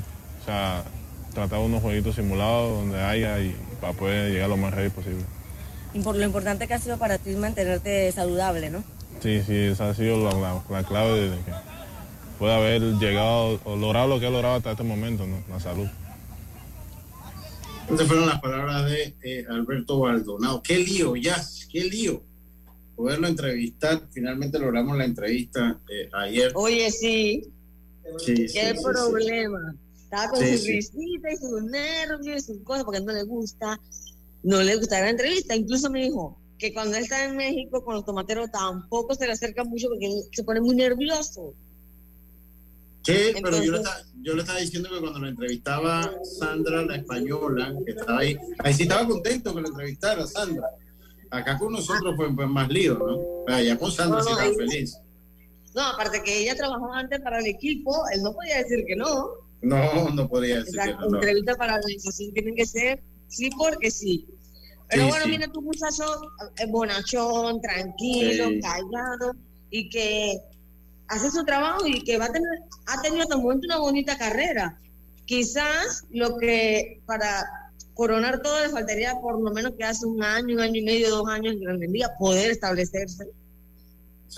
[0.43, 0.85] o sea,
[1.35, 5.25] tratar unos jueguitos simulados donde haya y para poder llegar lo más ready posible.
[5.93, 8.85] Y por lo importante que ha sido para ti mantenerte saludable, ¿no?
[9.23, 11.53] Sí, sí, esa ha sido la, la- la clave de que
[12.39, 15.43] pueda haber llegado o logrado lo que he logrado hasta este momento, ¿no?
[15.49, 15.87] La salud.
[17.91, 20.63] Estas fueron las palabras de eh, Alberto Baldonado.
[20.63, 21.37] Qué lío, ya,
[21.71, 22.23] qué lío.
[22.95, 26.53] Poderlo entrevistar, finalmente logramos la entrevista eh, ayer.
[26.55, 27.51] Oye, sí.
[28.19, 28.83] Sí, ¿Qué sí, sí, sí.
[28.85, 29.75] problema?
[30.05, 30.73] Estaba con Sí, su sí.
[30.73, 33.79] risita y sus nervios y sus cosas porque no le gusta.
[34.43, 35.55] No le gusta la entrevista.
[35.55, 39.33] Incluso me dijo que cuando él está en México con los tomateros tampoco se le
[39.33, 41.55] acerca mucho porque él se pone muy nervioso.
[43.03, 46.83] Sí, pero yo le, Entonces- estaba, yo le estaba diciendo que cuando lo entrevistaba Sandra,
[46.85, 50.69] la española, que estaba ahí, ahí sí estaba contento que lo entrevistara Sandra.
[51.31, 53.55] Acá con nosotros fue, fue más lío, ¿no?
[53.55, 54.99] Allá con Sandra No, sí estaba feliz.
[55.75, 59.31] No, aparte que ella trabajaba antes para el equipo, él no podía decir que no.
[59.63, 63.91] No, no podía decir que no, entrevistas para la organización tienen que ser sí porque
[63.91, 64.27] sí.
[64.91, 65.31] Pero Sí, bueno, sí.
[65.31, 66.05] mira, tu muchacho
[66.59, 68.61] eh, bonachón, tranquilo, Sí.
[68.61, 69.33] callado
[69.71, 70.39] y que
[71.09, 72.49] hace su trabajo y que va a tener,
[72.87, 74.79] ha tenido hasta el momento una bonita carrera.
[75.27, 77.45] Quizás lo que para
[77.95, 81.11] coronar todo le faltaría por lo menos que hace un año, un año y medio,
[81.11, 83.29] dos años en Grandes Ligas, poder establecerse.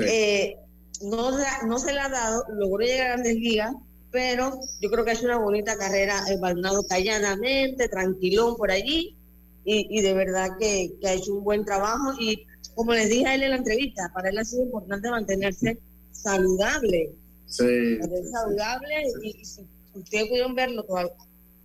[0.00, 0.56] Eh,
[1.02, 3.72] no, se- no se le ha dado, logró llegar a Grandes Ligas,
[4.12, 9.16] pero yo creo que ha hecho una bonita carrera, eh, Baldonado calladamente, tranquilón por allí,
[9.64, 12.12] y, y de verdad que, que ha hecho un buen trabajo.
[12.20, 15.78] Y como les dije a él en la entrevista, para él ha sido importante mantenerse
[16.12, 17.10] saludable,
[17.46, 17.64] Sí,
[18.00, 19.62] mantenerse saludable, y, y si
[19.94, 20.84] ustedes pudieron verlo,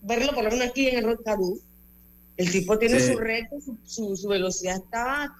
[0.02, 1.22] verlo por lo menos aquí en el Rock
[2.38, 3.14] el tipo tiene Sí.
[3.14, 5.34] su reto, su, su, su velocidad está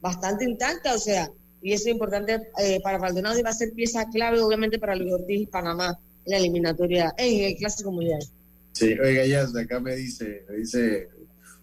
[0.00, 1.30] bastante intacta, o sea,
[1.62, 4.94] y eso es importante eh, para Maldonado y va a ser pieza clave, obviamente, para
[4.94, 8.20] Luis Ortiz y Panamá en la eliminatoria, en el Clásico Mundial.
[8.72, 11.08] Sí, oiga, ya de acá me dice, me dice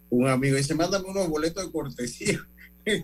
[0.09, 2.39] un amigo, dice, mándame unos boletos de cortesía.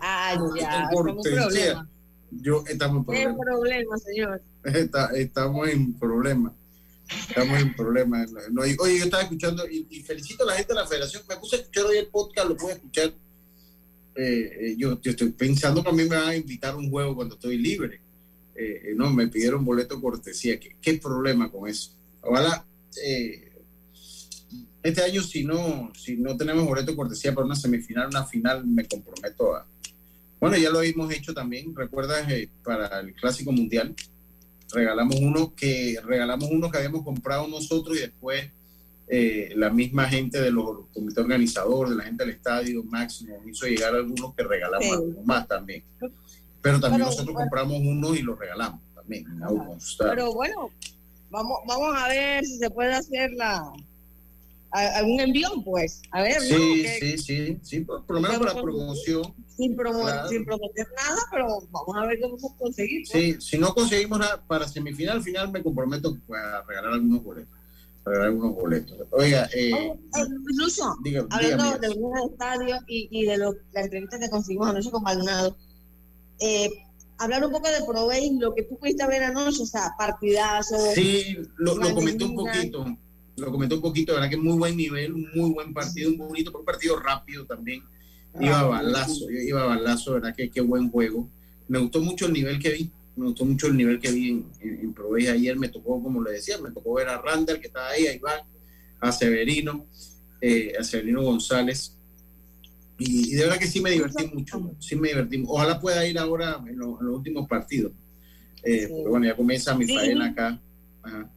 [0.02, 1.40] Ah, ya, cortesía.
[1.46, 1.88] problema.
[2.32, 3.38] Yo, estamos en ¿Qué problema.
[3.38, 4.42] problema, señor?
[4.64, 6.54] Está- estamos en problema.
[7.28, 8.26] Estamos en problema.
[8.52, 11.22] No, y- oye, yo estaba escuchando y, y felicito a la gente de la federación.
[11.28, 13.06] Me puse a escuchar hoy el podcast, lo pude escuchar.
[14.16, 16.90] Eh, eh, yo, yo estoy pensando que a mí me van a invitar a un
[16.90, 18.00] juego cuando estoy libre.
[18.60, 20.58] Eh, no, me pidieron boleto cortesía.
[20.60, 21.92] ¿Qué, qué problema con eso?
[22.20, 22.66] Ojalá,
[23.02, 23.50] eh,
[24.82, 28.86] este año si no, si no tenemos boleto cortesía para una semifinal, una final, me
[28.86, 29.66] comprometo a...
[30.40, 33.94] Bueno, ya lo hemos hecho también, recuerdas, eh, para el Clásico Mundial,
[34.72, 38.50] regalamos uno que regalamos uno que habíamos comprado nosotros y después
[39.08, 43.46] eh, la misma gente de los comités organizadores, de la gente del estadio, Max nos
[43.48, 44.92] hizo llegar algunos que regalamos Sí.
[44.94, 45.82] algunos más también.
[46.62, 47.50] Pero también Pero, nosotros bueno.
[47.50, 49.24] compramos unos y los regalamos también.
[49.98, 50.70] Pero bueno,
[51.30, 53.72] vamos, vamos a ver si se puede hacer la
[54.72, 56.00] algún envión, pues.
[56.12, 56.40] A ver.
[56.40, 59.34] Sí, sí, sí, sí, por, por lo menos para promoción.
[59.56, 60.28] sin, promo- Claro.
[60.28, 63.02] sin prometer nada, pero vamos a ver podemos conseguir.
[63.10, 63.24] pues.
[63.24, 67.52] Sí, si no conseguimos nada para semifinal, al final me comprometo a regalar algunos boletos.
[68.04, 68.96] a regalar algunos boletos.
[69.10, 73.54] Oiga, eh, Oye, eh, Lucho, diga- hablando de venir al estadio y, y de lo,
[73.72, 75.56] la entrevista que conseguimos anoche con Maldonado,
[76.40, 76.70] eh,
[77.18, 80.76] hablar un poco de Provey, lo que tú pudiste ver anoche, o sea, partidazo.
[80.94, 82.98] Sí, lo, lo comenté un poquito,
[83.36, 86.56] lo comenté un poquito, verdad que muy buen nivel, un muy buen partido, un bonito,
[86.56, 87.82] un partido rápido también.
[88.38, 91.28] Iba a balazo, iba a balazo, verdad que qué buen juego.
[91.68, 94.46] Me gustó mucho el nivel que vi, me gustó mucho el nivel que vi en,
[94.60, 97.66] en, en Provey ayer, me tocó, como le decía, me tocó ver a Randall que
[97.66, 98.40] estaba ahí, a Iván,
[99.00, 99.86] a Severino,
[100.40, 101.96] eh, a Severino González.
[103.00, 105.42] Y, y de verdad que sí me divertí mucho, sí me divertí.
[105.48, 107.92] Ojalá pueda ir ahora en, lo- en los últimos partidos.
[108.62, 109.94] Eh, Porque bueno, ya comienza mi Sí.
[109.96, 110.60] faena acá.
[111.02, 111.30] Ajá.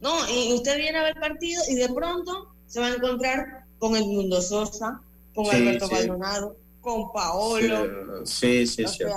[0.00, 3.96] No, y usted viene a ver partido y de pronto se va a encontrar con
[3.96, 5.00] el Mundo Sosa,
[5.34, 5.94] con Sí, Alberto sí.
[5.94, 8.96] Maldonado, con Paolo, Sí, sí, o sí.
[8.98, 9.16] sea,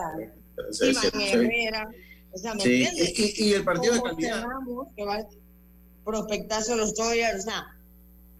[0.72, 1.24] Sí, sí, sí.
[1.34, 1.89] Herrera.
[2.32, 3.20] O sea, ¿me Sí, entiendes?
[3.20, 4.43] y- y- y el partido de calidad.
[4.47, 5.28] Ramos, que va a
[6.05, 7.77] prospectarse a los Dodgers, o sea,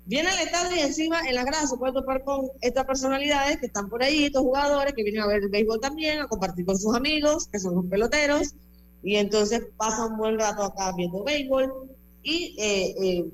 [0.08, 3.68] viene al estadio y encima en la grada se puede topar con estas personalidades que
[3.68, 6.78] están por ahí, estos jugadores que vienen a ver el béisbol también, a compartir con
[6.78, 8.56] sus amigos, que son los peloteros,
[9.04, 11.90] y entonces pasa un buen rato acá viendo béisbol
[12.24, 13.26] y eh, eh,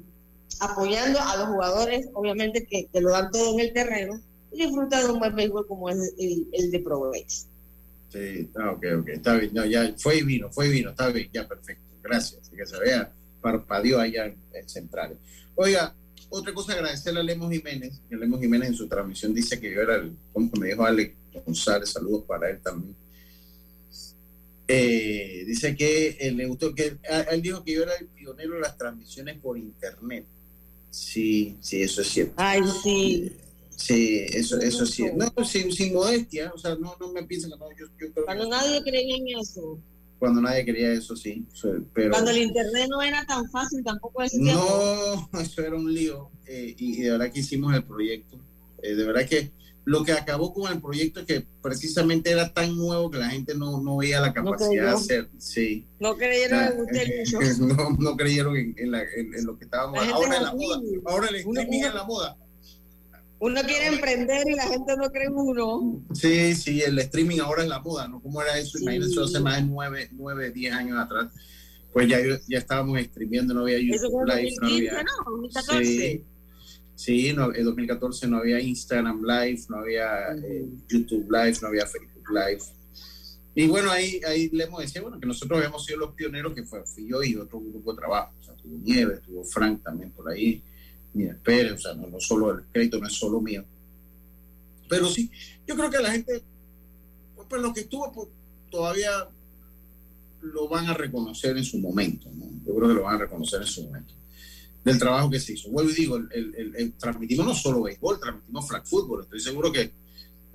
[0.60, 4.20] apoyando a los jugadores, obviamente que, que lo dan todo en el terreno,
[4.52, 7.12] y disfrutan de un buen béisbol como es el, el de Pro.
[8.10, 9.52] Sí, ah, ok, ok, está bien.
[9.54, 11.84] No, ya fue y vino, fue y vino, está bien, ya perfecto.
[12.04, 12.50] Gracias.
[12.50, 13.12] Que se vea,
[13.42, 15.18] parpadeó allá en, en Centrales.
[15.56, 15.96] Oiga,
[16.36, 19.82] otra cosa, agradecerle a Lemos Jiménez, que Lemos Jiménez en su transmisión dice que yo
[19.82, 21.16] era el, como me dijo Alex
[21.46, 22.96] González, saludos para él también.
[24.68, 28.56] Eh, dice que eh, le gustó, que a- él dijo que yo era el pionero
[28.56, 30.26] de las transmisiones por internet.
[30.90, 32.34] Sí, sí, eso es cierto.
[32.38, 33.32] Ay, sí.
[33.76, 35.06] Sí, eso, eso sí.
[35.16, 38.14] No, sin, sin modestia, o sea, no, no me piensen que no, yo, yo creo
[38.14, 39.80] que Cuando nadie creía en eso.
[40.24, 41.46] Cuando nadie quería eso, sí.
[41.94, 46.30] Pero Cuando el internet no era tan fácil tampoco no, eso era un lío.
[46.48, 48.40] eh, y, y de verdad que hicimos el proyecto.
[48.82, 49.52] Eh, de verdad que
[49.84, 53.54] lo que acabó con el proyecto es que precisamente era tan nuevo que la gente
[53.54, 55.30] no, no veía la capacidad de hacer.
[55.40, 55.86] Sí.
[56.00, 60.08] No creyeron en usted, no, no creyeron en, en la- en- en lo que estábamos
[60.08, 60.80] La ahora en la moda.
[61.06, 62.38] Ahora el streaming es la moda.
[63.44, 66.02] Uno quiere emprender y la gente no cree en uno.
[66.14, 68.22] Sí, sí, el streaming ahora es la moda, ¿no?
[68.22, 68.78] ¿Cómo era eso?
[68.78, 68.84] Sí.
[68.84, 71.28] Imagínense, hace más de nueve, nueve, diez años atrás.
[71.92, 75.04] Pues ya, ya estábamos streameando, no había YouTube Live, no 2015, había...
[75.04, 75.32] ¿no?
[75.32, 75.86] 2014.
[75.86, 76.24] Sí,
[76.96, 81.86] sí no, en 2014 no había Instagram Live, no había eh, YouTube Live, no había
[81.86, 82.64] Facebook Live.
[83.56, 86.64] Y bueno, ahí, ahí le hemos decía, bueno, que nosotros habíamos sido los pioneros, que
[86.64, 88.34] fue, fui yo y otro grupo de trabajo.
[88.40, 90.64] O sea, tuvo Nieves, tuvo Frank también por ahí,
[91.14, 93.64] Nieves Pérez, o sea, no, no solo el crédito no es solo mío.
[94.90, 95.30] Pero sí,
[95.68, 96.42] yo creo que la gente,
[97.50, 98.28] pues lo que estuvo, pues,
[98.72, 99.12] todavía
[100.42, 102.46] lo van a reconocer en su momento, ¿no?
[102.66, 104.14] Yo creo que lo van a reconocer en su momento.
[104.84, 105.70] Del trabajo que se hizo.
[105.70, 109.22] Vuelvo y digo, el, el- el- transmitimos no solo béisbol, transmitimos flag football.
[109.24, 109.92] Estoy seguro que,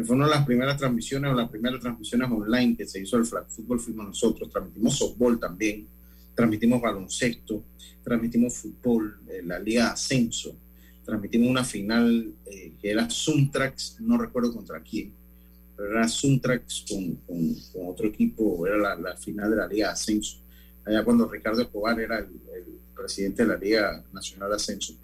[0.04, 3.24] fue una de las primeras transmisiones o las primeras transmisiones online que se hizo el
[3.24, 4.50] flag football fuimos nosotros.
[4.50, 5.86] Transmitimos softball también,
[6.38, 7.64] transmitimos baloncesto,
[8.04, 10.54] transmitimos fútbol, eh, la Liga de Ascenso,
[11.04, 15.12] transmitimos una final eh, que era Suntrax, no recuerdo contra quién,
[15.76, 19.88] pero era Suntrax con, con, con otro equipo, era la, la final de la Liga
[19.88, 20.38] de Ascenso,
[20.86, 22.64] allá cuando Ricardo Escobar era el, el
[22.94, 24.94] presidente de la Liga Nacional de Ascenso.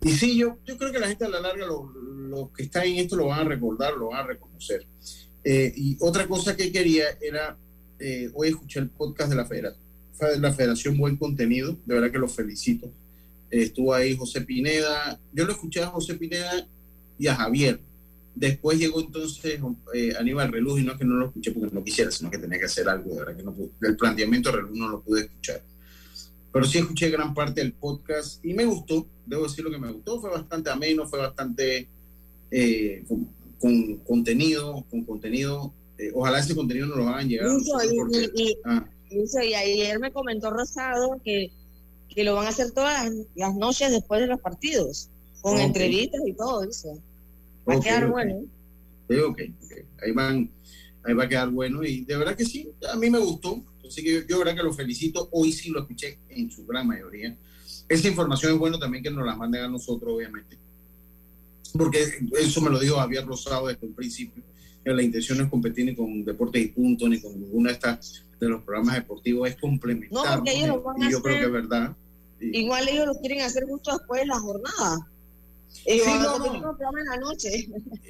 [0.00, 2.84] Y sí, yo, yo creo que la gente a la larga, los lo que están
[2.84, 4.86] en esto lo van a recordar, lo van a reconocer.
[5.44, 7.56] Eh, y otra cosa que quería era,
[7.98, 9.83] eh, hoy escuché el podcast de la, federa- de
[10.38, 12.90] la Federación Buen Contenido, de verdad que los felicito.
[13.50, 16.66] Estuvo ahí José Pineda, yo lo escuché a José Pineda
[17.18, 17.78] y a Javier.
[18.34, 19.60] Después llegó entonces
[19.94, 22.38] eh, Aníbal Reluz y no es que no lo escuché porque no quisiera, sino que
[22.38, 25.00] tenía que hacer algo, de verdad que no pude- el planteamiento de Reluz no lo
[25.02, 25.62] pude escuchar.
[26.52, 29.92] Pero sí escuché gran parte del podcast y me gustó, debo decir lo que me
[29.92, 31.86] gustó, fue bastante ameno, fue bastante
[32.50, 33.28] eh, con,
[33.60, 35.72] con contenido, con contenido.
[35.98, 38.84] eh, ojalá ese contenido no lo hagan llegar a y, porque- y- y- ah,
[39.14, 41.52] Incluso, y ayer me comentó Rosado que,
[42.08, 45.08] que lo van a hacer todas las, noches después de los partidos,
[45.40, 47.00] con entrevistas y todo eso.
[47.68, 48.10] Va a quedar ok.
[48.10, 48.44] bueno.
[49.08, 49.72] Sí, ok, ok.
[50.02, 50.50] Ahí van,
[51.04, 53.62] ahí va a quedar bueno y de verdad que sí, a mí me gustó.
[53.86, 55.28] Así que yo, yo de verdad que lo felicito.
[55.30, 57.36] Hoy sí lo escuché en su gran mayoría.
[57.88, 60.58] Esa información es bueno también que nos la manden a nosotros, obviamente.
[61.72, 62.04] Porque
[62.40, 64.42] eso me lo dijo Javier Rosado desde un principio.
[64.84, 67.74] que La intención no es competir ni con Deportes y Punto, ni con ninguna de
[67.74, 70.12] estas de los programas deportivos, es complementar.
[70.12, 71.96] No, porque ellos lo van a y yo creo que es verdad.
[72.40, 75.10] Igual ellos lo quieren hacer justo después de la jornada.
[75.86, 76.54] Ellos Sí, no, no.
[76.98, 77.68] en la noche.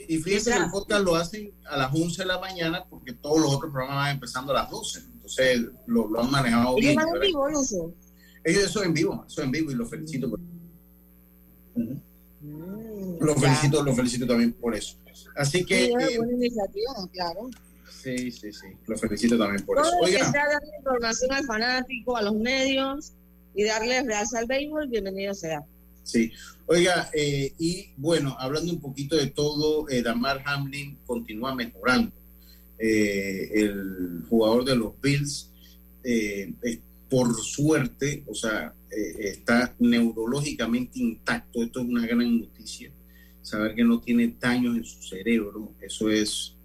[0.09, 3.41] Y fíjense que el podcast lo hacen a las 11 de la mañana porque todos
[3.41, 5.01] los otros programas van empezando a las 12.
[5.14, 6.97] Entonces lo, lo han manejado Ellos bien.
[6.97, 7.27] van en ¿verdad?
[7.27, 7.95] vivo, Lucio.
[8.45, 10.29] Ellos eso en vivo, eso en vivo y lo felicito.
[10.29, 10.41] por-.
[13.20, 13.41] Lo ya.
[13.41, 14.97] felicito, lo felicito también por eso.
[15.37, 17.51] Así que Sí, es eh, buena iniciativa, claro.
[18.05, 19.98] Sí, sí, sí, lo felicito también por Todo eso.
[20.02, 23.12] Oiga, darle información al fanático, a los medios
[23.55, 25.62] y darle realza al béisbol, bienvenido sea.
[26.02, 26.30] Sí,
[26.66, 32.12] oiga, eh, y bueno, hablando un poquito de todo, eh, Damar Hamlin continúa mejorando.
[32.78, 35.50] Eh, el jugador de los Bills,
[36.02, 41.62] eh, es- por suerte, o sea, está neurológicamente intacto.
[41.62, 42.90] Esto es una gran noticia.
[43.42, 46.57] Saber que no tiene daños en su cerebro, eso es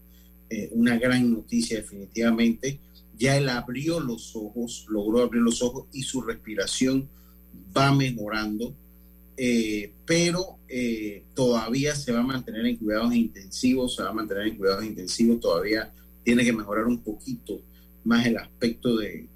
[0.50, 2.80] eh, una gran noticia definitivamente.
[3.18, 7.10] Ya él abrió los ojos, logró abrir los ojos y su respiración
[7.76, 8.74] va mejorando
[9.42, 14.48] eh, pero eh, todavía se va a mantener en cuidados intensivos, se va a mantener
[14.48, 15.94] en cuidados intensivos, todavía
[16.26, 17.62] tiene que mejorar un poquito
[18.04, 19.28] más el aspecto de,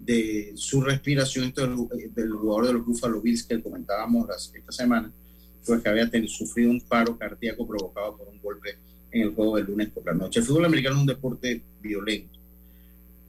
[0.00, 1.44] de su respiración.
[1.44, 5.12] Esto del, del jugador de los Buffalo Bills que comentábamos esta semana,
[5.64, 8.76] pues que había sufrido un paro cardíaco provocado por un golpe
[9.14, 10.40] en el juego del lunes por la noche.
[10.40, 12.38] El fútbol americano es un deporte violento.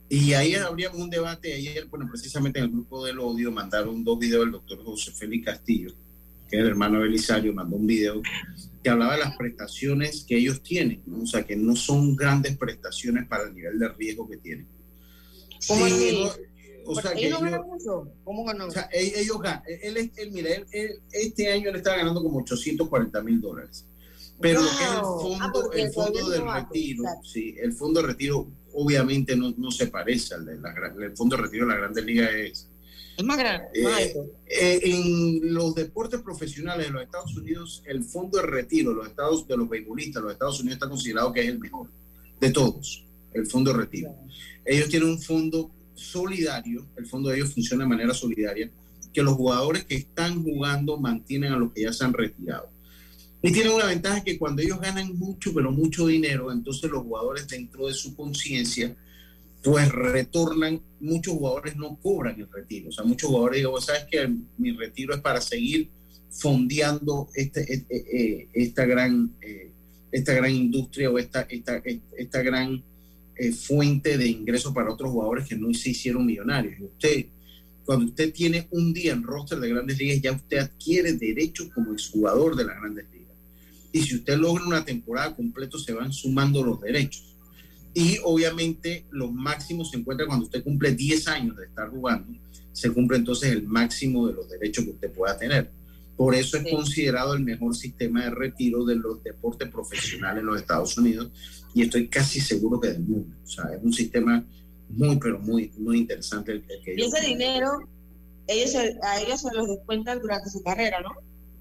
[0.10, 4.18] Y ahí habríamos un debate ayer, bueno, precisamente en el grupo del odio mandaron dos
[4.20, 5.92] videos del doctor José Félix Castillo,
[6.50, 8.22] que es el hermano de Belisario, mandó un video
[8.84, 11.24] que hablaba de las prestaciones que ellos tienen, ¿no?
[11.24, 14.68] o sea, que no son grandes prestaciones para el nivel de riesgo que tienen.
[15.68, 16.32] ¿Cómo Sí, no,
[16.92, 18.08] o sea, que ¿Ellos ganan mucho?
[18.24, 18.68] ¿Cómo ganó?
[18.68, 19.64] o sea, e- ellos ganan.
[19.82, 23.86] Él, es- él, mira, él- él- este año él está ganando como 840 mil dólares.
[24.40, 28.08] Pero lo que es el fondo, Ah, el fondo del retiro, sí, el fondo de
[28.08, 31.80] retiro obviamente no, no se parece al de la el fondo de retiro de la
[31.80, 32.70] Grandes Ligas es
[33.18, 34.14] Es más grande, eh,
[34.48, 39.08] eh, en los deportes profesionales de los Estados Unidos, el fondo de retiro de los
[39.08, 41.90] estados de los beisbolistas los Estados Unidos está considerado que es el mejor
[42.42, 44.14] de todos, el fondo de retiro.
[44.66, 48.70] Ellos tienen un fondo solidario, el fondo de ellos funciona de manera solidaria,
[49.14, 52.75] que los jugadores que están jugando mantienen a los que ya se han retirado.
[53.46, 57.48] Y tienen una ventaja que cuando ellos ganan mucho, pero mucho dinero, entonces los jugadores
[57.48, 58.96] dentro de su conciencia,
[59.64, 62.90] pues retornan, muchos jugadores no cobran el retiro.
[62.90, 65.92] O sea, muchos jugadores digo, sabes que mi retiro es para seguir
[66.32, 69.32] fondeando este, eh, eh, esta, gran,
[70.12, 71.84] esta gran industria o esta, esta,
[72.18, 72.84] esta gran
[73.60, 76.82] fuente de ingresos para otros jugadores que no se hicieron millonarios.
[76.82, 77.28] Usted,
[77.86, 81.94] cuando usted tiene un día en roster de grandes ligas, ya usted adquiere derechos como
[81.94, 83.15] exjugador de las grandes ligas.
[83.96, 87.38] Y si usted logra una temporada completa, se van sumando los derechos.
[87.94, 92.38] Y obviamente los máximos se encuentran cuando usted cumple 10 años de estar jugando,
[92.74, 95.72] se cumple entonces el máximo de los derechos que usted pueda tener.
[96.18, 96.72] Por eso es Sí.
[96.72, 101.32] considerado el mejor sistema de retiro de los deportes profesionales en los Estados Unidos
[101.74, 103.34] y estoy casi seguro que del mundo.
[103.46, 104.46] O sea, es un sistema
[104.90, 107.38] muy, pero muy, muy interesante el, que Y ellos ese tienen.
[107.38, 107.70] dinero,
[108.48, 111.12] ellos a ellos se los descuentan durante su carrera, ¿no?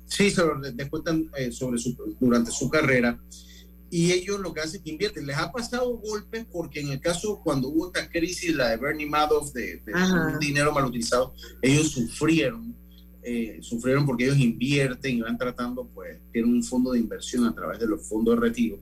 [0.06, 3.18] Sí, se lo de- descuentan eh, sobre su, durante su carrera.
[3.90, 5.26] Y ellos lo que hacen es que invierten.
[5.26, 9.06] Les ha pasado golpes porque en el caso cuando hubo esta crisis, la de Bernie
[9.06, 9.92] Madoff, de, de
[10.40, 11.32] dinero mal utilizado,
[11.62, 12.74] ellos sufrieron,
[13.22, 17.54] eh, sufrieron porque ellos invierten y van tratando, pues, tienen un fondo de inversión a
[17.54, 18.80] través de los fondos de retiro.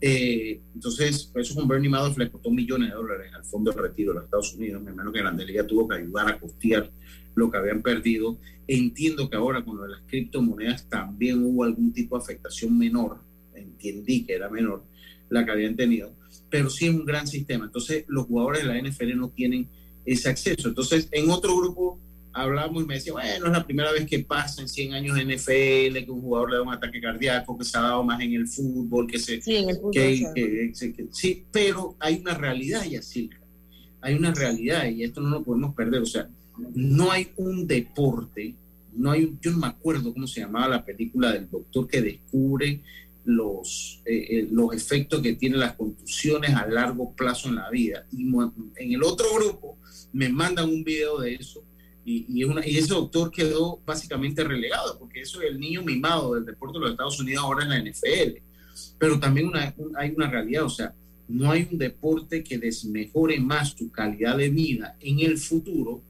[0.00, 4.12] Eh, entonces, eso con Bernie Madoff le costó millones de dólares al fondo de retiro
[4.12, 4.82] de los Estados Unidos.
[4.82, 6.90] Me imagino que Liga tuvo que ayudar a costear
[7.36, 8.38] lo que habían perdido.
[8.66, 13.20] Entiendo que ahora con lo de las criptomonedas también hubo algún tipo de afectación menor,
[13.54, 14.82] entendí que era menor
[15.28, 16.12] la que habían tenido,
[16.50, 17.66] pero sí es un gran sistema.
[17.66, 19.68] Entonces los jugadores de la NFL no tienen
[20.04, 20.68] ese acceso.
[20.68, 22.00] Entonces en otro grupo
[22.32, 26.04] hablamos y me decía, bueno, es la primera vez que pasa en 100 años NFL
[26.04, 28.46] que un jugador le da un ataque cardíaco, que se ha dado más en el
[28.46, 29.40] fútbol, que se...
[29.40, 29.92] Sí, en el fútbol.
[29.92, 33.40] que- que- que- sí, pero hay una realidad, Yacirca.
[34.02, 36.02] Hay una realidad y esto no lo podemos perder.
[36.02, 36.28] O sea,
[36.74, 38.54] no hay un deporte,
[38.94, 42.80] no hay, yo no me acuerdo cómo se llamaba la película del doctor que descubre
[43.24, 48.06] los, eh, eh, los efectos que tienen las contusiones a largo plazo en la vida.
[48.12, 49.78] Y en el otro grupo
[50.12, 51.62] me mandan un video de eso
[52.04, 52.44] y, y,
[52.78, 56.90] ese doctor quedó básicamente relegado, porque eso es el niño mimado del deporte de los
[56.92, 58.40] Estados Unidos ahora en la NFL.
[58.98, 60.94] Pero también una- un- hay una realidad, o sea,
[61.28, 66.00] no hay un deporte que desmejore más tu calidad de vida en el futuro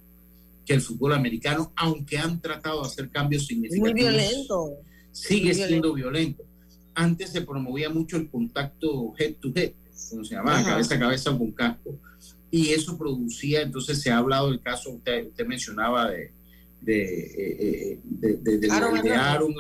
[0.67, 4.71] que el fútbol americano, aunque han tratado de hacer cambios significativos muy violento.
[5.13, 6.45] sigue Muy siendo violento.
[6.95, 9.73] Antes se promovía mucho el contacto head to head,
[10.11, 10.71] como se llamaba, Ajá.
[10.71, 11.99] cabeza a cabeza con casco,
[12.51, 16.33] y eso producía, entonces se ha hablado del caso, usted, usted mencionaba de,
[16.81, 17.57] de, eh,
[17.93, 19.11] eh, de, de- del- Aaron de.
[19.15, 19.55] Aaron,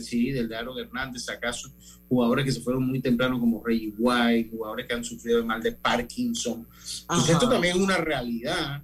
[0.00, 1.68] sí, del de Aaron Hernández, acaso
[2.08, 5.62] jugadores que se fueron muy temprano como Reggie White, jugadores que han sufrido el mal
[5.62, 6.66] de Parkinson.
[7.08, 7.32] Ajá.
[7.32, 8.82] esto también es una realidad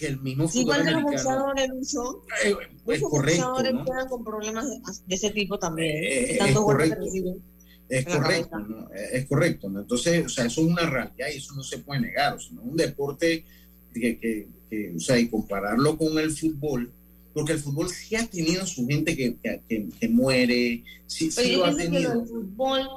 [0.00, 2.22] que el mismo Sí, fútbol igual que los boxeadores, Lucho.
[2.44, 3.84] eh, es Muchos correcto, boxeadores ¿no?
[3.84, 5.96] quedan con problemas de, de ese tipo también.
[6.02, 7.42] Eh, tantos es golpes que reciben.
[7.88, 8.88] Es correcto, ¿no?
[8.94, 9.68] es correcto.
[9.68, 9.80] ¿no?
[9.80, 12.34] Entonces, o sea, eso es una realidad y eso no se puede negar.
[12.34, 13.44] O sea, no un deporte
[13.92, 16.92] que, que- que, o sea, y compararlo con el fútbol,
[17.34, 19.36] porque el fútbol sí ha tenido su gente que,
[19.68, 22.20] que, que- muere, sí, sí Pero lo yo ha pienso que lo tenido.
[22.20, 22.88] del fútbol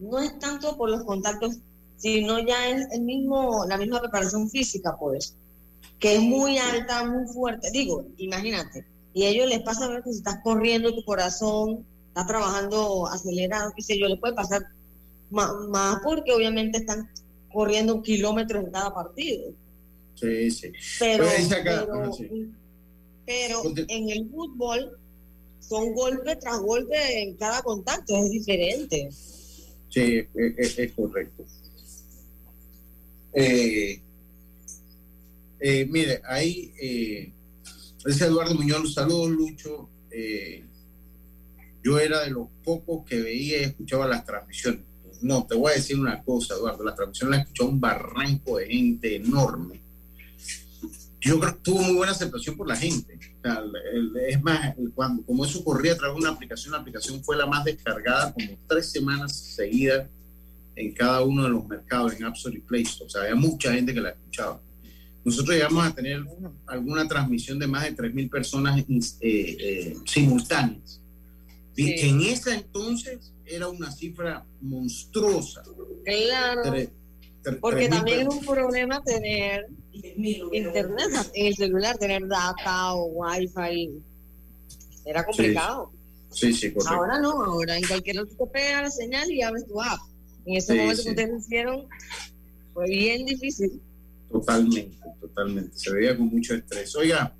[0.00, 1.56] no es tanto por los contactos,
[1.96, 5.34] sino ya es el mismo, la misma preparación física, pues,
[6.02, 7.70] que es muy alta, muy fuerte.
[7.70, 8.84] Digo, imagínate,
[9.14, 13.06] y a ellos les pasa a ver que si estás corriendo tu corazón, estás trabajando
[13.06, 14.62] acelerado, qué sé yo, le puede pasar
[15.30, 17.08] más, más porque obviamente están
[17.52, 19.52] corriendo kilómetros en cada partido.
[20.16, 20.72] Sí, sí.
[20.98, 22.50] Pero, Pero dice acá, pero, ajá, sí.
[23.24, 24.98] pero Conte- en el fútbol
[25.60, 29.08] son golpe tras golpe en cada contacto, es diferente.
[29.88, 31.44] Sí, es, es- es correcto.
[33.34, 34.00] Eh,
[35.62, 37.32] eh, mire, ahí eh,
[38.04, 39.88] dice Eduardo Muñoz, saludos Lucho.
[40.10, 40.64] Eh,
[41.84, 44.82] yo era de los pocos que veía y escuchaba las transmisiones.
[45.20, 48.66] No, te voy a decir una cosa, Eduardo, las transmisiones las escuchaba un barranco de
[48.66, 49.80] gente enorme.
[51.20, 53.16] Yo creo que tuvo muy buena aceptación por la gente.
[54.26, 57.46] Es más, cuando, como eso corría a través de una aplicación, la aplicación fue la
[57.46, 60.08] más descargada como tres semanas seguidas
[60.74, 63.06] en cada uno de los mercados, en App Store y Play Store.
[63.06, 64.60] O sea, había mucha gente que la escuchaba.
[65.24, 66.24] Nosotros llegamos a tener
[66.66, 68.84] alguna transmisión de más de 3.000 personas eh,
[69.20, 71.00] eh, simultáneas.
[71.74, 71.94] Sí.
[71.94, 75.62] que en ese entonces era una cifra monstruosa.
[76.04, 76.62] Claro.
[76.64, 76.90] Tre-
[77.42, 83.06] tre- Porque 3.000 también es un problema tener internet en el celular, tener data o
[83.06, 83.90] wifi.
[85.06, 85.92] Era complicado.
[86.30, 86.94] Sí, sí, correcto.
[86.94, 89.98] Ahora no, ahora en cualquier otro te pega la señal y abres tu app.
[90.46, 91.86] En ese Sí, momento que ustedes hicieron,
[92.74, 93.80] fue bien difícil.
[94.32, 95.78] Totalmente, totalmente.
[95.78, 96.94] Se veía con mucho estrés.
[96.96, 97.34] Oiga,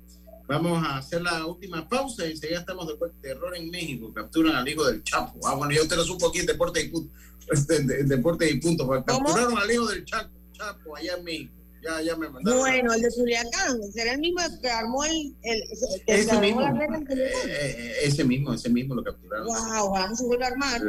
[0.47, 3.17] vamos a hacer la última pausa y enseguida estamos de vuelta.
[3.21, 4.13] Terror en México.
[4.13, 5.39] Capturan al hijo del Chapo.
[5.47, 7.13] Ah, bueno, yo te lo supo aquí en Deporte y Punto.
[7.67, 8.87] de- Deporte y Punto.
[8.87, 11.53] Capturaron al hijo del Chapo, Chapo allá en México.
[11.83, 12.59] Ya, ya me mandaron.
[12.59, 16.41] Bueno, el de Culiacán, será el mismo que armó el, el, el que Ese armó
[16.41, 16.61] mismo.
[16.61, 16.69] la.
[16.69, 19.47] Eh, eh, ese mismo, ese mismo lo capturaron.
[19.47, 20.81] Wow, ojalá no se vuelva a armar.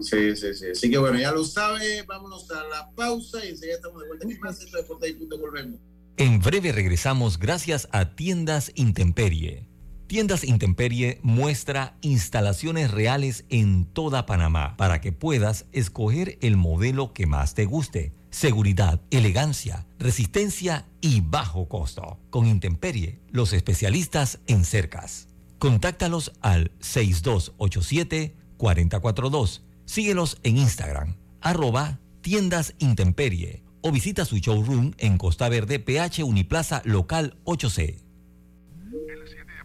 [0.00, 0.66] Sí, sí, sí.
[0.72, 2.02] Así que bueno, ya lo sabe.
[2.02, 4.26] Vámonos a la pausa y enseguida estamos de vuelta.
[4.28, 4.60] ¿Qué más?
[4.60, 5.38] Esto de Deporte y Punto.
[5.38, 5.80] Volvemos.
[6.16, 9.68] En breve regresamos gracias a Tiendas Intemperie.
[10.06, 17.26] Tiendas Intemperie muestra instalaciones reales en toda Panamá para que puedas escoger el modelo que
[17.26, 18.12] más te guste.
[18.34, 22.18] Seguridad, elegancia, resistencia y bajo costo.
[22.30, 25.28] Con Intemperie, los especialistas en cercas.
[25.60, 29.60] Contáctalos al 6287-4042.
[29.84, 36.82] Síguelos en Instagram, arroba tiendas Intemperie o visita su showroom en Costa Verde, PH Uniplaza
[36.84, 38.00] Local 8C.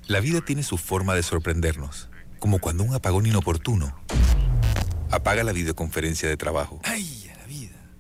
[0.06, 4.00] La vida tiene su forma de sorprendernos, como cuando un apagón inoportuno
[5.10, 6.80] apaga la videoconferencia de trabajo.
[6.84, 7.19] ¡Ay!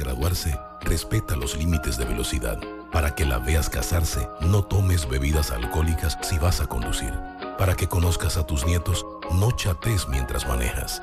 [0.00, 2.58] Graduarse, respeta los límites de velocidad.
[2.90, 7.12] Para que la veas casarse, no tomes bebidas alcohólicas si vas a conducir.
[7.56, 11.00] Para que conozcas a tus nietos, no chates mientras manejas.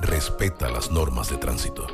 [0.00, 1.86] Respeta las normas de tránsito.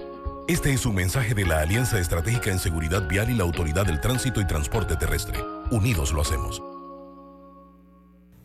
[0.49, 4.01] Este es un mensaje de la Alianza Estratégica en Seguridad Vial y la Autoridad del
[4.01, 5.43] Tránsito y Transporte Terrestre.
[5.71, 6.63] Unidos lo hacemos.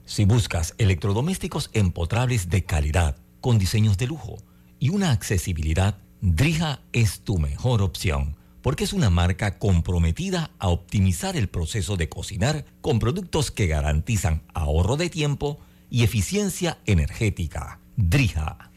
[0.05, 4.37] Si buscas electrodomésticos empotrables de calidad, con diseños de lujo
[4.79, 11.37] y una accesibilidad, Drija es tu mejor opción, porque es una marca comprometida a optimizar
[11.37, 15.59] el proceso de cocinar con productos que garantizan ahorro de tiempo
[15.91, 17.79] y eficiencia energética.
[17.95, 18.71] Drija.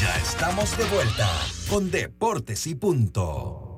[0.00, 1.30] Ya estamos de vuelta
[1.68, 3.68] con Deportes y Punto.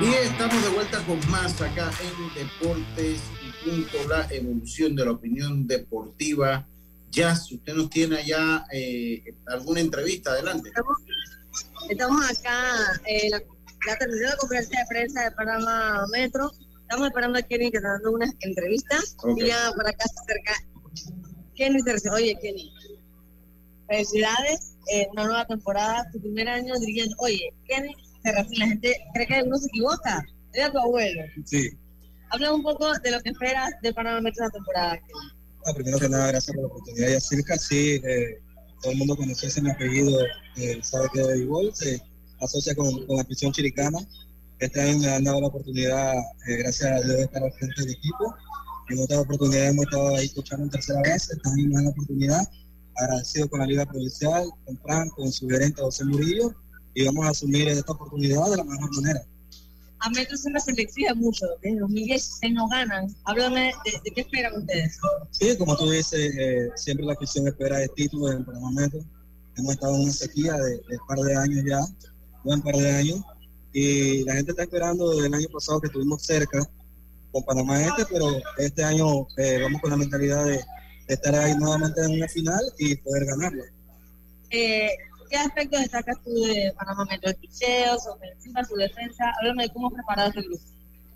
[0.00, 5.12] Y estamos de vuelta con más acá en Deportes y Punto, la evolución de la
[5.12, 6.66] opinión deportiva.
[7.10, 10.70] Jazz, usted nos tiene allá eh, alguna entrevista, adelante.
[10.70, 10.98] Estamos,
[11.88, 13.42] estamos acá en la,
[13.86, 16.50] la tercera conferencia de prensa de Panamá Metro.
[16.80, 18.98] Estamos esperando a Kenny que está dando una entrevista.
[19.36, 20.54] Y ya por acá se acerca
[21.54, 22.10] Kenny Terce.
[22.10, 22.72] Oye, Kenny,
[23.88, 27.14] felicidades en una nueva temporada, tu primer año dirigiendo.
[27.18, 30.24] Oye, Kenny Terracín, la gente cree que uno se equivoca.
[30.52, 31.22] Era tu abuelo.
[31.44, 31.70] Sí,
[32.32, 34.96] Habla un poco de lo que esperas de Panamá Metro esta temporada.
[34.96, 35.42] Kenny.
[35.66, 37.10] Ah, primero que nada, gracias por la oportunidad.
[37.10, 38.42] Y acerca, sí, eh,
[38.80, 40.18] todo el mundo conoce mi apellido,
[40.56, 42.00] eh, sabe que de béisbol, se
[42.40, 43.98] asocia con, con la prisión chiricana.
[44.60, 46.14] Este año me han dado la oportunidad,
[46.48, 48.34] eh, gracias a Dios, de estar al frente del equipo.
[48.88, 51.90] En otras oportunidades hemos estado ahí escuchando en tercera base, este año me dan la
[51.90, 52.48] oportunidad.
[52.96, 56.54] Agradecido con la Liga Provincial, con Fran, con su gerente José Murillo,
[56.94, 59.22] y vamos a asumir esta oportunidad de la mejor manera.
[60.04, 61.46] A Metro siempre se le exige mucho.
[61.62, 63.06] Desde 2016 no ganan.
[63.24, 64.98] Háblame de, de qué esperan ustedes.
[65.30, 69.00] Sí, como tú dices, eh, siempre la afición espera el título en Panamá Metro.
[69.56, 71.80] Hemos estado en una sequía de, de un par de años ya,
[72.42, 73.20] buen par de años,
[73.72, 76.60] y la gente está esperando desde el año pasado que estuvimos cerca
[77.30, 78.26] con Panamá Este, pero
[78.58, 82.60] este año eh, vamos con la mentalidad de, de estar ahí nuevamente en una final
[82.78, 83.62] y poder ganarlo.
[84.50, 84.90] Eh,
[85.32, 87.30] ¿Qué aspectos destacas tú de Panamá Metro?
[87.30, 89.32] ¿El picheo, su ofensiva, su defensa?
[89.40, 90.62] Háblame de cómo has preparado este grupo.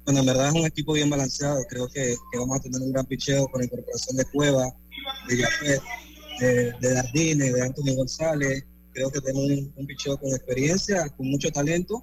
[0.06, 1.62] Bueno, en verdad es un equipo bien balanceado.
[1.68, 4.74] Creo que, vamos a tener un gran picheo con la incorporación de Cueva,
[5.28, 5.82] de Jafet,
[6.40, 8.64] de, de de Anthony González.
[8.94, 12.02] Creo que tenemos un, un picheo con experiencia, con mucho talento.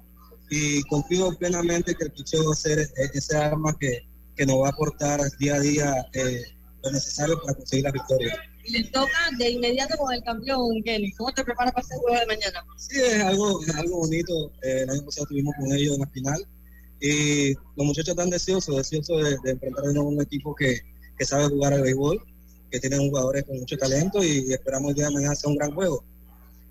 [0.50, 2.78] Y confío plenamente que el picheo va a ser
[3.12, 4.06] ese arma que,
[4.36, 6.44] que nos va a aportar día a día eh,
[6.80, 8.38] lo necesario para conseguir la victoria.
[8.64, 11.12] Y le toca de inmediato con el campeón, Kelly.
[11.12, 12.64] ¿Cómo te preparas para este juego de mañana?
[12.76, 14.50] Sí, es algo, es algo bonito.
[14.62, 16.46] Eh, el año pasado estuvimos con ellos en la final
[17.00, 20.80] y los muchachos están deseosos, deseosos de, de enfrentar nuevo un equipo que,
[21.18, 22.22] que sabe jugar al béisbol,
[22.70, 25.74] que tiene jugadores con mucho talento y, esperamos el día de mañana sea un gran
[25.74, 26.04] juego.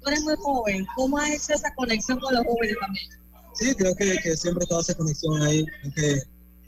[0.01, 0.85] Tú eres muy joven.
[0.95, 3.05] ¿Cómo has hecho esa conexión con los jóvenes también?
[3.53, 5.65] Sí, creo que, que siempre he estado esa conexión ahí,
[5.95, 6.21] que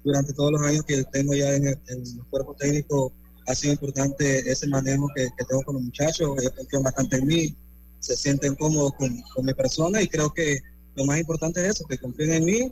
[0.03, 3.11] durante todos los años que tengo ya en el, en el cuerpo técnico
[3.47, 7.27] ha sido importante ese manejo que, que tengo con los muchachos, ellos confían bastante en
[7.27, 7.55] mí,
[7.99, 10.59] se sienten cómodos con, con mi persona y creo que
[10.95, 12.71] lo más importante es eso, que confíen en mí,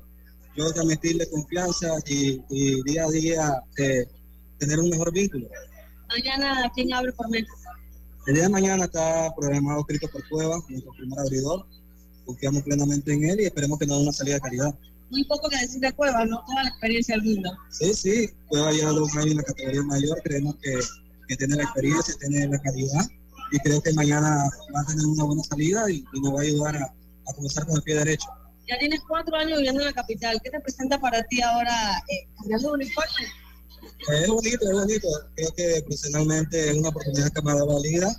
[0.55, 4.05] yo transmitirle confianza y, y día a día eh,
[4.59, 5.47] tener un mejor vínculo.
[6.07, 7.53] Mañana, ¿quién abre por Metro?
[8.27, 11.65] El día de mañana está programado Cristo por Cueva, nuestro primer abridor,
[12.25, 14.75] confiamos plenamente en él y esperemos que nos dé una salida de calidad.
[15.13, 16.43] Muy poco que decir de Cueva, ¿no?
[16.47, 17.55] Toda la experiencia del mundo.
[17.69, 20.79] Sí, sí, Cueva ya años en la categoría mayor, creemos que,
[21.27, 23.05] que tiene la experiencia, tiene la calidad
[23.51, 26.41] y creo que mañana va a tener una buena salida y, y nos va a
[26.41, 28.27] ayudar a, a comenzar con el pie derecho.
[28.67, 30.41] Ya tienes cuatro años viviendo en la capital.
[30.43, 33.27] ¿Qué te presenta para ti ahora eh, de uniforme?
[34.09, 35.07] Es bonito, es bonito.
[35.35, 38.15] Creo que profesionalmente es una oportunidad que me ha dado la liga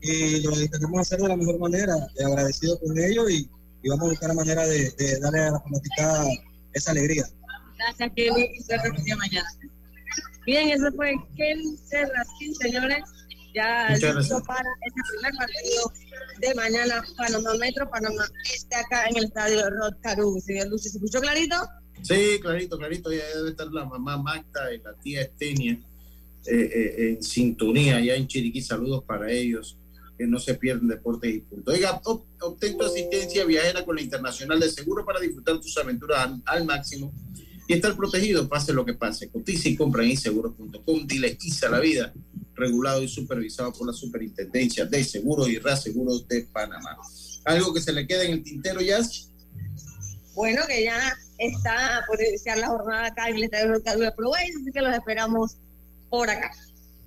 [0.00, 3.48] y lo intentamos hacer de la mejor manera, eh, agradecido con ellos y,
[3.84, 6.26] y vamos a buscar la manera de, de darle a la fanaticada
[6.72, 7.24] esa alegría.
[7.76, 9.48] Gracias, Kelly, de mañana.
[10.46, 13.04] Bien, eso fue Kelly Serrasquín, señores.
[13.54, 15.92] Ya listo para este primer partido
[16.40, 20.40] de mañana, Panamá Metro, Panamá está acá en el estadio Rod Caru.
[20.40, 21.54] Señor Lucio, ¿se escuchó clarito?
[22.02, 23.12] Sí, clarito, clarito.
[23.12, 25.78] Ya debe estar la mamá Magda y la tía Estenia
[26.46, 28.60] eh, eh, en sintonía allá en Chiriquí.
[28.60, 29.78] Saludos para ellos.
[30.16, 31.72] Que no se pierden deportes y punto.
[31.72, 36.18] Oiga, ob- obtén tu asistencia viajera con la Internacional de Seguro para disfrutar tus aventuras
[36.20, 37.12] al, al máximo
[37.66, 39.28] y estar protegido, pase lo que pase.
[39.30, 41.06] Cotiza y compra en inseguro.com.
[41.06, 42.12] Dile Isa la vida,
[42.54, 46.96] regulado y supervisado por la Superintendencia de Seguros y Reaseguros de Panamá.
[47.44, 49.30] ¿Algo que se le quede en el tintero, Jazz?
[50.34, 54.70] Bueno, que ya está por iniciar la jornada acá en el estadio de Pro así
[54.72, 55.56] que los esperamos
[56.10, 56.50] por acá.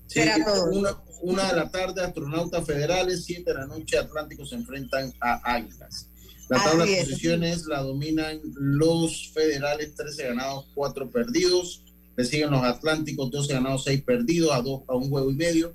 [0.08, 0.72] Sí, Será todo.
[0.72, 5.54] una, una de la tarde, Astronautas Federales, siete de la noche, Atlánticos se enfrentan a
[5.56, 6.10] Águilas.
[6.50, 7.06] La tabla de es.
[7.06, 11.84] posiciones la dominan los Federales, 13 ganados, 4 perdidos.
[12.16, 15.74] Le siguen los Atlánticos, 12 ganados, 6 perdidos, a, dos, a un juego y medio.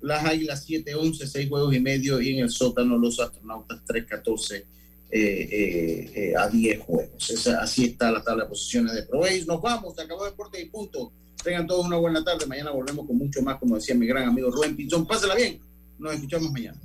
[0.00, 2.20] Las Águilas, 7-11, 6 juegos y medio.
[2.20, 4.64] Y en el sótano, los Astronautas, 3-14 eh,
[5.10, 7.30] eh, eh, a 10 juegos.
[7.30, 9.44] Esa- así está la tabla de posiciones de Pro Base.
[9.46, 11.12] Nos vamos, se acabó Deporte y punto.
[11.42, 12.46] Tengan todos una buena tarde.
[12.46, 15.06] Mañana volvemos con mucho más, como decía mi gran amigo Rubén Pinzón.
[15.06, 15.60] Pásela bien.
[15.98, 16.80] Nos escuchamos mañana.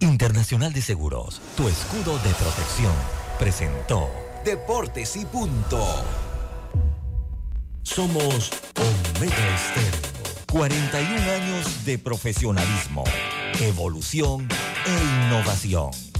[0.00, 2.92] Internacional de Seguros, tu escudo de protección,
[3.38, 4.08] presentó
[4.44, 5.80] Deportes y punto.
[7.82, 10.12] Somos Omega Estéreo.
[10.50, 13.04] 41 años de profesionalismo,
[13.60, 14.48] evolución
[14.86, 16.11] e innovación.